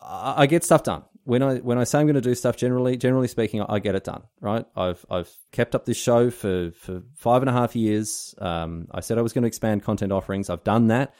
I 0.00 0.46
get 0.46 0.62
stuff 0.62 0.84
done 0.84 1.02
when 1.24 1.42
I 1.42 1.56
when 1.56 1.78
I 1.78 1.84
say 1.84 2.00
I'm 2.00 2.06
going 2.06 2.14
to 2.14 2.20
do 2.20 2.34
stuff, 2.34 2.56
generally 2.56 2.96
generally 2.96 3.28
speaking, 3.28 3.62
I 3.62 3.78
get 3.78 3.94
it 3.94 4.04
done. 4.04 4.22
Right? 4.40 4.66
I've 4.76 5.04
I've 5.10 5.30
kept 5.52 5.74
up 5.74 5.84
this 5.84 5.96
show 5.96 6.30
for 6.30 6.72
for 6.72 7.02
five 7.14 7.42
and 7.42 7.48
a 7.48 7.52
half 7.52 7.76
years. 7.76 8.34
Um, 8.38 8.88
I 8.90 9.00
said 9.00 9.18
I 9.18 9.22
was 9.22 9.32
going 9.32 9.42
to 9.42 9.48
expand 9.48 9.82
content 9.82 10.12
offerings. 10.12 10.50
I've 10.50 10.64
done 10.64 10.88
that, 10.88 11.14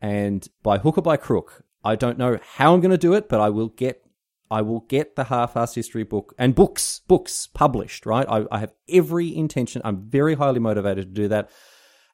and 0.00 0.46
by 0.62 0.78
hook 0.78 0.98
or 0.98 1.02
by 1.02 1.16
crook, 1.16 1.64
I 1.84 1.96
don't 1.96 2.18
know 2.18 2.38
how 2.42 2.74
I'm 2.74 2.80
going 2.80 2.90
to 2.90 2.98
do 2.98 3.14
it, 3.14 3.28
but 3.28 3.40
I 3.40 3.48
will 3.48 3.68
get 3.68 4.02
I 4.50 4.62
will 4.62 4.80
get 4.80 5.16
the 5.16 5.24
half-arsed 5.24 5.74
history 5.74 6.04
book 6.04 6.34
and 6.38 6.54
books 6.54 7.00
books 7.08 7.46
published. 7.46 8.04
Right? 8.04 8.26
I, 8.28 8.44
I 8.50 8.58
have 8.58 8.72
every 8.88 9.34
intention. 9.34 9.82
I'm 9.84 10.08
very 10.08 10.34
highly 10.34 10.60
motivated 10.60 11.14
to 11.14 11.22
do 11.22 11.28
that. 11.28 11.50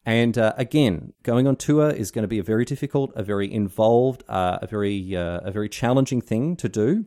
And 0.04 0.36
uh, 0.36 0.52
again, 0.56 1.12
going 1.22 1.46
on 1.46 1.54
tour 1.54 1.88
is 1.88 2.10
going 2.10 2.22
to 2.22 2.28
be 2.28 2.40
a 2.40 2.42
very 2.42 2.64
difficult, 2.64 3.12
a 3.14 3.22
very 3.22 3.52
involved, 3.52 4.24
uh, 4.28 4.58
a 4.60 4.66
very 4.66 5.16
uh, 5.16 5.40
a 5.44 5.50
very 5.50 5.68
challenging 5.68 6.20
thing 6.20 6.56
to 6.56 6.68
do 6.68 7.06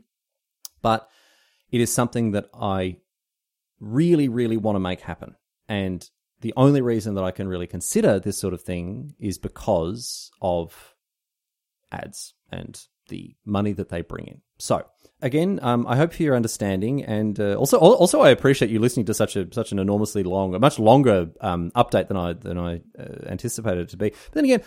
but 0.85 1.09
it 1.71 1.81
is 1.81 1.91
something 1.91 2.33
that 2.33 2.47
I 2.53 2.97
really, 3.79 4.29
really 4.29 4.55
want 4.55 4.75
to 4.75 4.79
make 4.79 5.01
happen. 5.01 5.33
And 5.67 6.07
the 6.41 6.53
only 6.55 6.79
reason 6.79 7.15
that 7.15 7.23
I 7.23 7.31
can 7.31 7.47
really 7.47 7.65
consider 7.65 8.19
this 8.19 8.37
sort 8.37 8.53
of 8.53 8.61
thing 8.61 9.15
is 9.17 9.39
because 9.39 10.29
of 10.43 10.93
ads 11.91 12.35
and 12.51 12.79
the 13.09 13.35
money 13.45 13.73
that 13.73 13.89
they 13.89 14.01
bring 14.01 14.27
in. 14.27 14.41
So 14.59 14.85
again, 15.23 15.59
um, 15.63 15.87
I 15.87 15.95
hope 15.95 16.13
for 16.13 16.21
your 16.21 16.35
understanding, 16.35 17.03
and 17.03 17.39
uh, 17.39 17.55
also 17.55 17.79
also 17.79 18.21
I 18.21 18.29
appreciate 18.29 18.69
you 18.69 18.77
listening 18.77 19.07
to 19.07 19.15
such 19.15 19.35
a 19.35 19.51
such 19.51 19.71
an 19.71 19.79
enormously 19.79 20.21
long, 20.21 20.53
a 20.53 20.59
much 20.59 20.77
longer 20.77 21.31
um, 21.41 21.71
update 21.71 22.09
than 22.09 22.17
I 22.17 22.33
than 22.33 22.59
I 22.59 22.81
uh, 22.99 23.25
anticipated 23.25 23.79
it 23.79 23.89
to 23.89 23.97
be. 23.97 24.09
But 24.09 24.33
then 24.33 24.45
again, 24.45 24.61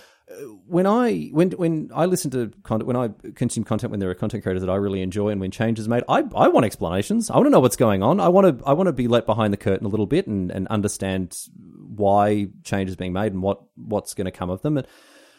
when 0.66 0.86
I 0.86 1.28
when 1.32 1.50
when 1.52 1.90
I 1.94 2.04
listen 2.04 2.30
to 2.32 2.52
content, 2.62 2.86
when 2.86 2.96
I 2.96 3.08
consume 3.34 3.64
content, 3.64 3.90
when 3.90 4.00
there 4.00 4.10
are 4.10 4.14
content 4.14 4.42
creators 4.42 4.62
that 4.62 4.70
I 4.70 4.76
really 4.76 5.00
enjoy, 5.00 5.30
and 5.30 5.40
when 5.40 5.50
change 5.50 5.78
is 5.78 5.88
made, 5.88 6.04
I, 6.08 6.22
I 6.34 6.48
want 6.48 6.66
explanations. 6.66 7.30
I 7.30 7.36
want 7.36 7.46
to 7.46 7.50
know 7.50 7.60
what's 7.60 7.76
going 7.76 8.02
on. 8.02 8.20
I 8.20 8.28
want 8.28 8.58
to 8.58 8.64
I 8.64 8.72
want 8.74 8.88
to 8.88 8.92
be 8.92 9.08
let 9.08 9.26
behind 9.26 9.52
the 9.52 9.58
curtain 9.58 9.86
a 9.86 9.90
little 9.90 10.06
bit 10.06 10.26
and, 10.26 10.50
and 10.50 10.68
understand 10.68 11.36
why 11.56 12.48
change 12.62 12.90
is 12.90 12.96
being 12.96 13.12
made 13.12 13.32
and 13.32 13.42
what 13.42 13.62
what's 13.76 14.14
going 14.14 14.26
to 14.26 14.30
come 14.30 14.50
of 14.50 14.60
them. 14.62 14.76
And 14.76 14.86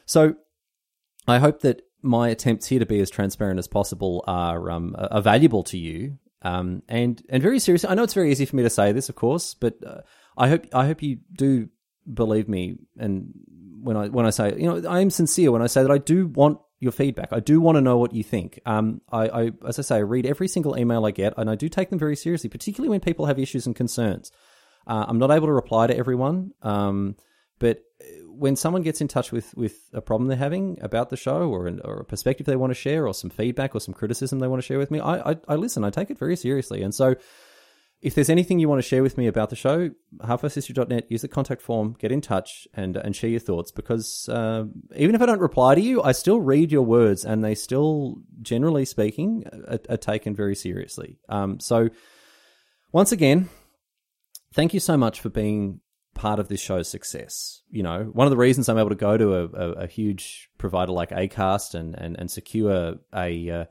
so, 0.06 0.36
I 1.28 1.38
hope 1.38 1.62
that 1.62 1.84
my 2.02 2.30
attempts 2.30 2.66
here 2.66 2.80
to 2.80 2.86
be 2.86 3.00
as 3.00 3.10
transparent 3.10 3.60
as 3.60 3.68
possible 3.68 4.24
are 4.28 4.72
um, 4.72 4.96
are 4.98 5.22
valuable 5.22 5.64
to 5.66 5.78
you. 5.78 6.18
Um, 6.42 6.82
and 6.88 7.22
and 7.30 7.44
very 7.44 7.60
seriously, 7.60 7.90
I 7.90 7.94
know 7.94 8.04
it's 8.04 8.14
very 8.14 8.32
easy 8.32 8.46
for 8.46 8.56
me 8.56 8.64
to 8.64 8.70
say 8.70 8.92
this, 8.92 9.10
of 9.10 9.16
course, 9.16 9.54
but 9.54 9.76
uh, 9.86 10.02
I 10.38 10.48
hope 10.50 10.66
I 10.74 10.88
hope 10.88 11.04
you 11.04 11.20
do 11.32 11.70
believe 12.12 12.50
me 12.50 12.78
and 12.98 13.34
when 13.90 13.98
I 13.98 14.08
when 14.08 14.28
I 14.28 14.30
say 14.30 14.54
you 14.56 14.68
know 14.72 14.88
I 14.88 15.00
am 15.00 15.10
sincere 15.10 15.52
when 15.52 15.64
I 15.64 15.68
say 15.68 15.82
that 15.82 15.90
I 15.92 15.98
do 15.98 16.28
want 16.28 16.60
your 16.80 16.92
feedback. 16.92 17.30
I 17.34 17.40
do 17.40 17.60
want 17.60 17.76
to 17.78 17.82
know 17.82 17.98
what 17.98 18.14
you 18.14 18.24
think. 18.24 18.60
Um, 18.68 19.02
I, 19.12 19.28
I 19.28 19.52
as 19.68 19.80
I 19.80 19.82
say, 19.82 19.96
I 19.96 20.00
read 20.00 20.28
every 20.28 20.48
single 20.48 20.78
email 20.78 21.06
I 21.08 21.12
get, 21.12 21.34
and 21.38 21.50
I 21.50 21.56
do 21.56 21.68
take 21.70 21.90
them 21.90 21.98
very 21.98 22.16
seriously, 22.16 22.52
particularly 22.52 22.90
when 22.90 23.00
people 23.00 23.26
have 23.26 23.40
issues 23.40 23.66
and 23.66 23.76
concerns. 23.76 24.32
Uh, 24.86 25.06
I'm 25.08 25.18
not 25.18 25.32
able 25.32 25.48
to 25.48 25.54
reply 25.54 25.88
to 25.88 25.98
everyone, 25.98 26.52
um, 26.62 27.16
but 27.58 27.82
when 28.28 28.56
someone 28.56 28.84
gets 28.84 29.02
in 29.02 29.08
touch 29.08 29.32
with 29.32 29.56
with 29.56 29.76
a 29.92 30.02
problem 30.02 30.28
they're 30.28 30.38
having 30.38 30.78
about 30.82 31.10
the 31.10 31.18
show 31.18 31.50
or 31.50 31.66
an, 31.66 31.82
or 31.84 31.98
a 31.98 32.06
perspective 32.06 32.46
they 32.46 32.56
want 32.56 32.70
to 32.70 32.76
share 32.76 33.08
or 33.08 33.14
some 33.16 33.32
feedback 33.32 33.76
or 33.76 33.82
some 33.82 33.94
criticism 33.94 34.38
they 34.38 34.48
want 34.48 34.62
to 34.62 34.66
share 34.66 34.78
with 34.78 34.92
me, 34.92 35.00
I, 35.00 35.32
I, 35.32 35.38
I 35.48 35.56
listen. 35.56 35.84
I 35.84 35.90
take 35.90 36.12
it 36.12 36.20
very 36.20 36.36
seriously, 36.36 36.84
and 36.84 36.94
so 36.94 37.16
if 38.02 38.16
there's 38.16 38.30
anything 38.30 38.60
you 38.60 38.70
want 38.70 38.82
to 38.82 38.88
share 38.88 39.04
with 39.04 39.18
me 39.18 39.28
about 39.28 39.50
the 39.50 39.56
show, 39.58 39.90
halfarsedhistory.net, 40.20 41.12
use 41.12 41.22
the 41.22 41.28
contact 41.28 41.62
form, 41.62 41.96
get 42.00 42.12
in 42.12 42.22
touch, 42.22 42.68
and 42.74 42.96
and 42.96 43.16
share 43.16 43.30
your 43.30 43.42
thoughts. 43.42 43.72
Because 43.72 44.30
uh, 44.30 44.66
even 44.96 45.16
if 45.16 45.22
I 45.22 45.26
don't 45.26 45.42
reply 45.42 45.76
to 45.76 45.82
you, 45.82 46.02
I 46.02 46.14
still 46.14 46.40
read 46.40 46.72
your 46.72 46.84
words, 46.84 47.26
and 47.26 47.44
they 47.44 47.56
still, 47.56 48.22
generally 48.42 48.86
speaking, 48.86 49.44
are, 49.68 49.80
are 49.90 49.98
taken 49.98 50.34
very 50.34 50.56
seriously. 50.56 51.20
Um, 51.28 51.60
so, 51.60 51.90
once 52.94 53.12
again, 53.12 53.50
thank 54.54 54.74
you 54.74 54.80
so 54.80 54.96
much 54.96 55.20
for 55.20 55.30
being 55.30 55.82
part 56.16 56.40
of 56.40 56.48
this 56.48 56.62
show's 56.62 56.88
success. 56.88 57.64
You 57.70 57.84
know, 57.84 58.10
one 58.14 58.28
of 58.28 58.32
the 58.32 58.38
reasons 58.38 58.70
I'm 58.70 58.78
able 58.78 58.90
to 58.90 58.96
go 58.96 59.18
to 59.18 59.36
a, 59.36 59.46
a, 59.46 59.72
a 59.72 59.88
huge 59.88 60.50
provider 60.58 60.94
like 60.94 61.10
Acast 61.10 61.76
and 61.76 61.96
and, 61.96 62.18
and 62.18 62.32
secure 62.32 62.96
a, 63.14 63.50
uh, 63.50 63.66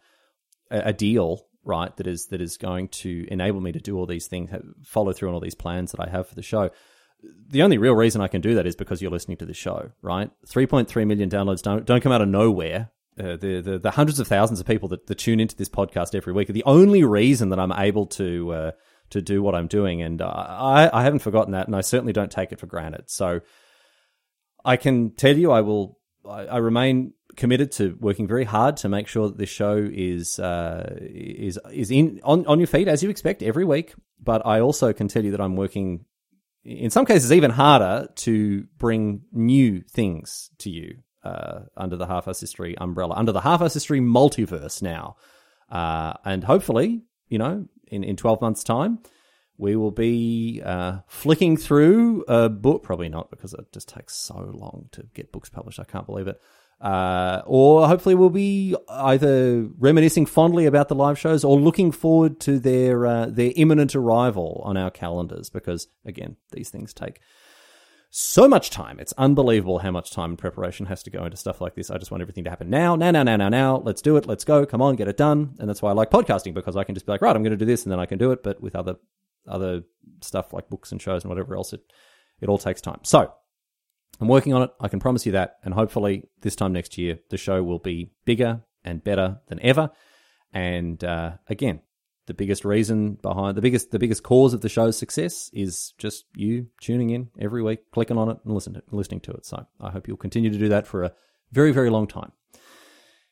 a 0.70 0.92
deal 0.92 1.47
right 1.68 1.94
that 1.98 2.06
is 2.06 2.26
that 2.28 2.40
is 2.40 2.56
going 2.56 2.88
to 2.88 3.28
enable 3.30 3.60
me 3.60 3.70
to 3.70 3.78
do 3.78 3.96
all 3.96 4.06
these 4.06 4.26
things 4.26 4.50
follow 4.82 5.12
through 5.12 5.28
on 5.28 5.34
all 5.34 5.40
these 5.40 5.54
plans 5.54 5.92
that 5.92 6.00
i 6.00 6.08
have 6.08 6.26
for 6.26 6.34
the 6.34 6.42
show. 6.42 6.70
The 7.48 7.62
only 7.62 7.78
real 7.78 7.94
reason 7.94 8.20
i 8.20 8.28
can 8.28 8.40
do 8.40 8.54
that 8.54 8.66
is 8.66 8.74
because 8.74 9.00
you're 9.00 9.10
listening 9.10 9.36
to 9.36 9.46
the 9.46 9.54
show 9.54 9.90
right? 10.02 10.30
3.3 10.46 11.06
million 11.06 11.28
downloads 11.30 11.62
don't, 11.62 11.84
don't 11.84 12.00
come 12.00 12.12
out 12.12 12.22
of 12.22 12.28
nowhere. 12.28 12.90
Uh, 13.18 13.36
the, 13.36 13.60
the, 13.60 13.78
the 13.80 13.90
hundreds 13.90 14.20
of 14.20 14.28
thousands 14.28 14.60
of 14.60 14.66
people 14.66 14.88
that, 14.88 15.08
that 15.08 15.16
tune 15.16 15.40
into 15.40 15.56
this 15.56 15.68
podcast 15.68 16.14
every 16.14 16.32
week 16.32 16.48
are 16.48 16.52
the 16.52 16.62
only 16.64 17.02
reason 17.02 17.48
that 17.48 17.58
i'm 17.58 17.72
able 17.72 18.06
to 18.06 18.52
uh, 18.52 18.70
to 19.10 19.20
do 19.20 19.42
what 19.42 19.54
i'm 19.54 19.66
doing 19.66 20.00
and 20.02 20.22
I, 20.22 20.88
I 20.92 21.02
haven't 21.02 21.18
forgotten 21.20 21.52
that 21.52 21.66
and 21.66 21.74
i 21.74 21.80
certainly 21.80 22.12
don't 22.12 22.30
take 22.30 22.52
it 22.52 22.60
for 22.60 22.66
granted. 22.66 23.10
So 23.10 23.40
i 24.64 24.76
can 24.76 25.10
tell 25.10 25.36
you 25.36 25.50
i 25.50 25.60
will 25.60 25.98
I, 26.28 26.46
I 26.46 26.56
remain 26.58 27.14
committed 27.38 27.72
to 27.72 27.96
working 28.00 28.26
very 28.26 28.44
hard 28.44 28.76
to 28.78 28.88
make 28.88 29.06
sure 29.06 29.28
that 29.28 29.38
this 29.38 29.48
show 29.48 29.76
is 29.90 30.38
uh, 30.38 30.98
is 31.00 31.58
is 31.72 31.90
in 31.90 32.20
on 32.24 32.44
on 32.46 32.58
your 32.58 32.66
feet 32.66 32.88
as 32.88 33.02
you 33.02 33.08
expect 33.08 33.42
every 33.42 33.64
week. 33.64 33.94
But 34.20 34.44
I 34.44 34.60
also 34.60 34.92
can 34.92 35.08
tell 35.08 35.24
you 35.24 35.30
that 35.30 35.40
I'm 35.40 35.56
working 35.56 36.04
in 36.64 36.90
some 36.90 37.06
cases 37.06 37.32
even 37.32 37.50
harder 37.52 38.08
to 38.26 38.64
bring 38.76 39.22
new 39.32 39.80
things 39.82 40.50
to 40.58 40.70
you 40.70 40.98
uh, 41.22 41.60
under 41.76 41.96
the 41.96 42.06
Half 42.06 42.28
Ass 42.28 42.40
History 42.40 42.76
umbrella, 42.76 43.14
under 43.14 43.32
the 43.32 43.40
Half 43.40 43.62
Ass 43.62 43.74
History 43.74 44.00
multiverse 44.00 44.82
now, 44.82 45.16
uh, 45.70 46.14
and 46.24 46.44
hopefully, 46.44 47.02
you 47.28 47.38
know, 47.38 47.66
in 47.86 48.04
in 48.04 48.16
twelve 48.16 48.40
months' 48.40 48.64
time. 48.64 48.98
We 49.60 49.74
will 49.74 49.90
be 49.90 50.62
uh, 50.64 50.98
flicking 51.08 51.56
through 51.56 52.24
a 52.28 52.48
book. 52.48 52.84
Probably 52.84 53.08
not 53.08 53.28
because 53.28 53.54
it 53.54 53.72
just 53.72 53.88
takes 53.88 54.14
so 54.14 54.36
long 54.54 54.88
to 54.92 55.02
get 55.14 55.32
books 55.32 55.48
published. 55.50 55.80
I 55.80 55.84
can't 55.84 56.06
believe 56.06 56.28
it. 56.28 56.40
Uh, 56.80 57.42
or 57.46 57.88
hopefully 57.88 58.14
we'll 58.14 58.30
be 58.30 58.76
either 58.88 59.68
reminiscing 59.78 60.26
fondly 60.26 60.64
about 60.64 60.88
the 60.88 60.94
live 60.94 61.18
shows 61.18 61.42
or 61.42 61.58
looking 61.58 61.90
forward 61.90 62.38
to 62.38 62.60
their 62.60 63.04
uh, 63.04 63.26
their 63.26 63.52
imminent 63.56 63.96
arrival 63.96 64.62
on 64.64 64.76
our 64.76 64.90
calendars 64.90 65.50
because 65.50 65.88
again 66.04 66.36
these 66.52 66.70
things 66.70 66.94
take 66.94 67.20
so 68.10 68.48
much 68.48 68.70
time. 68.70 68.98
It's 69.00 69.12
unbelievable 69.18 69.80
how 69.80 69.90
much 69.90 70.12
time 70.12 70.30
and 70.30 70.38
preparation 70.38 70.86
has 70.86 71.02
to 71.02 71.10
go 71.10 71.24
into 71.24 71.36
stuff 71.36 71.60
like 71.60 71.74
this. 71.74 71.90
I 71.90 71.98
just 71.98 72.10
want 72.10 72.22
everything 72.22 72.44
to 72.44 72.50
happen 72.50 72.70
now 72.70 72.96
now 72.96 73.10
now 73.10 73.24
now 73.24 73.36
now 73.36 73.48
now. 73.48 73.76
Let's 73.78 74.00
do 74.00 74.16
it. 74.16 74.26
Let's 74.26 74.44
go. 74.44 74.64
Come 74.64 74.80
on 74.80 74.96
get 74.96 75.08
it 75.08 75.16
done. 75.16 75.56
And 75.58 75.68
that's 75.68 75.82
why 75.82 75.90
i 75.90 75.94
like 75.94 76.10
podcasting 76.10 76.54
because 76.54 76.76
i 76.76 76.84
can 76.84 76.94
just 76.94 77.06
be 77.06 77.12
like 77.12 77.22
right 77.22 77.34
i'm 77.34 77.42
going 77.42 77.50
to 77.50 77.56
do 77.56 77.64
this 77.64 77.82
and 77.82 77.92
then 77.92 77.98
i 77.98 78.06
can 78.06 78.18
do 78.18 78.30
it. 78.30 78.42
But 78.44 78.60
with 78.60 78.76
other 78.76 78.96
other 79.48 79.82
stuff 80.22 80.52
like 80.52 80.68
books 80.68 80.92
and 80.92 81.02
shows 81.02 81.24
and 81.24 81.28
whatever 81.28 81.56
else 81.56 81.72
it 81.72 81.82
it 82.40 82.48
all 82.48 82.58
takes 82.58 82.80
time. 82.80 83.00
So 83.02 83.32
I'm 84.20 84.28
working 84.28 84.52
on 84.52 84.62
it. 84.62 84.70
I 84.80 84.88
can 84.88 85.00
promise 85.00 85.26
you 85.26 85.32
that. 85.32 85.58
And 85.64 85.74
hopefully, 85.74 86.28
this 86.40 86.56
time 86.56 86.72
next 86.72 86.98
year, 86.98 87.18
the 87.30 87.36
show 87.36 87.62
will 87.62 87.78
be 87.78 88.10
bigger 88.24 88.62
and 88.84 89.02
better 89.02 89.40
than 89.46 89.60
ever. 89.62 89.90
And 90.52 91.02
uh, 91.04 91.32
again, 91.48 91.80
the 92.26 92.34
biggest 92.34 92.64
reason 92.64 93.14
behind 93.14 93.56
the 93.56 93.62
biggest 93.62 93.90
the 93.90 93.98
biggest 93.98 94.22
cause 94.22 94.54
of 94.54 94.60
the 94.60 94.68
show's 94.68 94.96
success 94.98 95.50
is 95.52 95.94
just 95.98 96.26
you 96.34 96.66
tuning 96.80 97.10
in 97.10 97.30
every 97.40 97.62
week, 97.62 97.90
clicking 97.90 98.18
on 98.18 98.28
it, 98.28 98.38
and 98.44 98.54
listening 98.54 98.80
to, 98.80 98.96
listening 98.96 99.20
to 99.20 99.32
it. 99.32 99.46
So 99.46 99.66
I 99.80 99.90
hope 99.90 100.06
you'll 100.06 100.16
continue 100.16 100.50
to 100.50 100.58
do 100.58 100.68
that 100.68 100.86
for 100.86 101.04
a 101.04 101.12
very 101.52 101.72
very 101.72 101.90
long 101.90 102.06
time. 102.06 102.32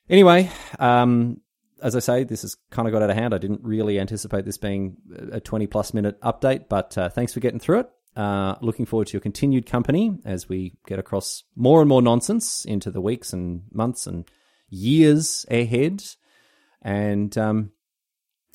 Anyway, 0.08 0.50
um, 0.78 1.40
as 1.82 1.94
I 1.94 1.98
say, 1.98 2.24
this 2.24 2.42
has 2.42 2.56
kind 2.70 2.88
of 2.88 2.92
got 2.92 3.02
out 3.02 3.10
of 3.10 3.16
hand. 3.16 3.34
I 3.34 3.38
didn't 3.38 3.60
really 3.62 4.00
anticipate 4.00 4.44
this 4.44 4.56
being 4.56 4.96
a 5.30 5.40
20 5.40 5.66
plus 5.66 5.92
minute 5.92 6.20
update, 6.22 6.68
but 6.68 6.96
uh, 6.96 7.08
thanks 7.08 7.34
for 7.34 7.40
getting 7.40 7.60
through 7.60 7.80
it. 7.80 7.90
Uh, 8.16 8.56
looking 8.62 8.86
forward 8.86 9.06
to 9.08 9.12
your 9.12 9.20
continued 9.20 9.66
company 9.66 10.16
as 10.24 10.48
we 10.48 10.72
get 10.86 10.98
across 10.98 11.44
more 11.54 11.82
and 11.82 11.88
more 11.88 12.00
nonsense 12.00 12.64
into 12.64 12.90
the 12.90 13.00
weeks 13.00 13.34
and 13.34 13.64
months 13.70 14.06
and 14.06 14.24
years 14.70 15.44
ahead. 15.50 16.02
And 16.80 17.36
um, 17.36 17.72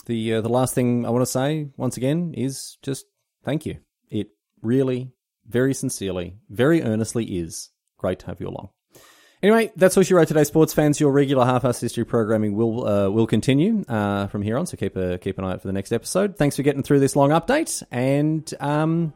the 0.08 0.36
uh, 0.36 0.42
the 0.42 0.50
last 0.50 0.74
thing 0.74 1.06
I 1.06 1.12
want 1.12 1.22
to 1.22 1.32
say 1.32 1.68
once 1.78 1.96
again 1.96 2.34
is 2.36 2.78
just 2.82 3.06
thank 3.44 3.68
you. 3.68 3.78
It 4.10 4.30
really, 4.64 5.12
very 5.48 5.76
sincerely, 5.76 6.38
very 6.50 6.82
earnestly 6.82 7.26
is 7.26 7.70
great 7.98 8.20
to 8.20 8.26
have 8.26 8.42
you 8.42 8.48
along. 8.48 8.70
Anyway, 9.44 9.72
that's 9.76 9.98
all 9.98 10.04
she 10.04 10.14
wrote 10.14 10.28
today, 10.28 10.44
sports 10.44 10.74
fans. 10.74 11.00
Your 11.00 11.12
regular 11.12 11.46
half-ass 11.46 11.82
history 11.82 12.06
programming 12.06 12.56
will 12.56 12.88
uh, 12.88 13.10
will 13.10 13.28
continue 13.28 13.84
uh, 13.88 14.28
from 14.28 14.44
here 14.44 14.58
on, 14.58 14.66
so 14.66 14.78
keep 14.78 14.96
a 14.96 15.18
keep 15.18 15.38
an 15.38 15.46
eye 15.46 15.54
out 15.54 15.62
for 15.62 15.68
the 15.68 15.74
next 15.74 15.92
episode. 15.92 16.38
Thanks 16.38 16.56
for 16.56 16.64
getting 16.64 16.84
through 16.84 17.00
this 17.00 17.16
long 17.16 17.32
update, 17.32 17.84
and 17.92 18.52
um, 18.60 19.14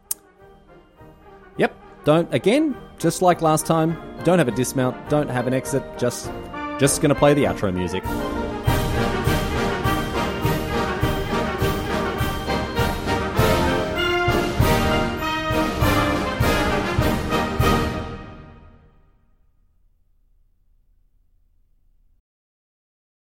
Yep. 1.57 1.75
Don't 2.03 2.33
again, 2.33 2.75
just 2.99 3.21
like 3.21 3.41
last 3.41 3.65
time, 3.65 3.97
don't 4.23 4.37
have 4.39 4.47
a 4.47 4.51
dismount, 4.51 5.09
don't 5.09 5.29
have 5.29 5.47
an 5.47 5.53
exit, 5.53 5.83
just 5.97 6.31
just 6.79 7.01
gonna 7.01 7.15
play 7.15 7.33
the 7.33 7.45
outro 7.45 7.73
music. 7.73 8.03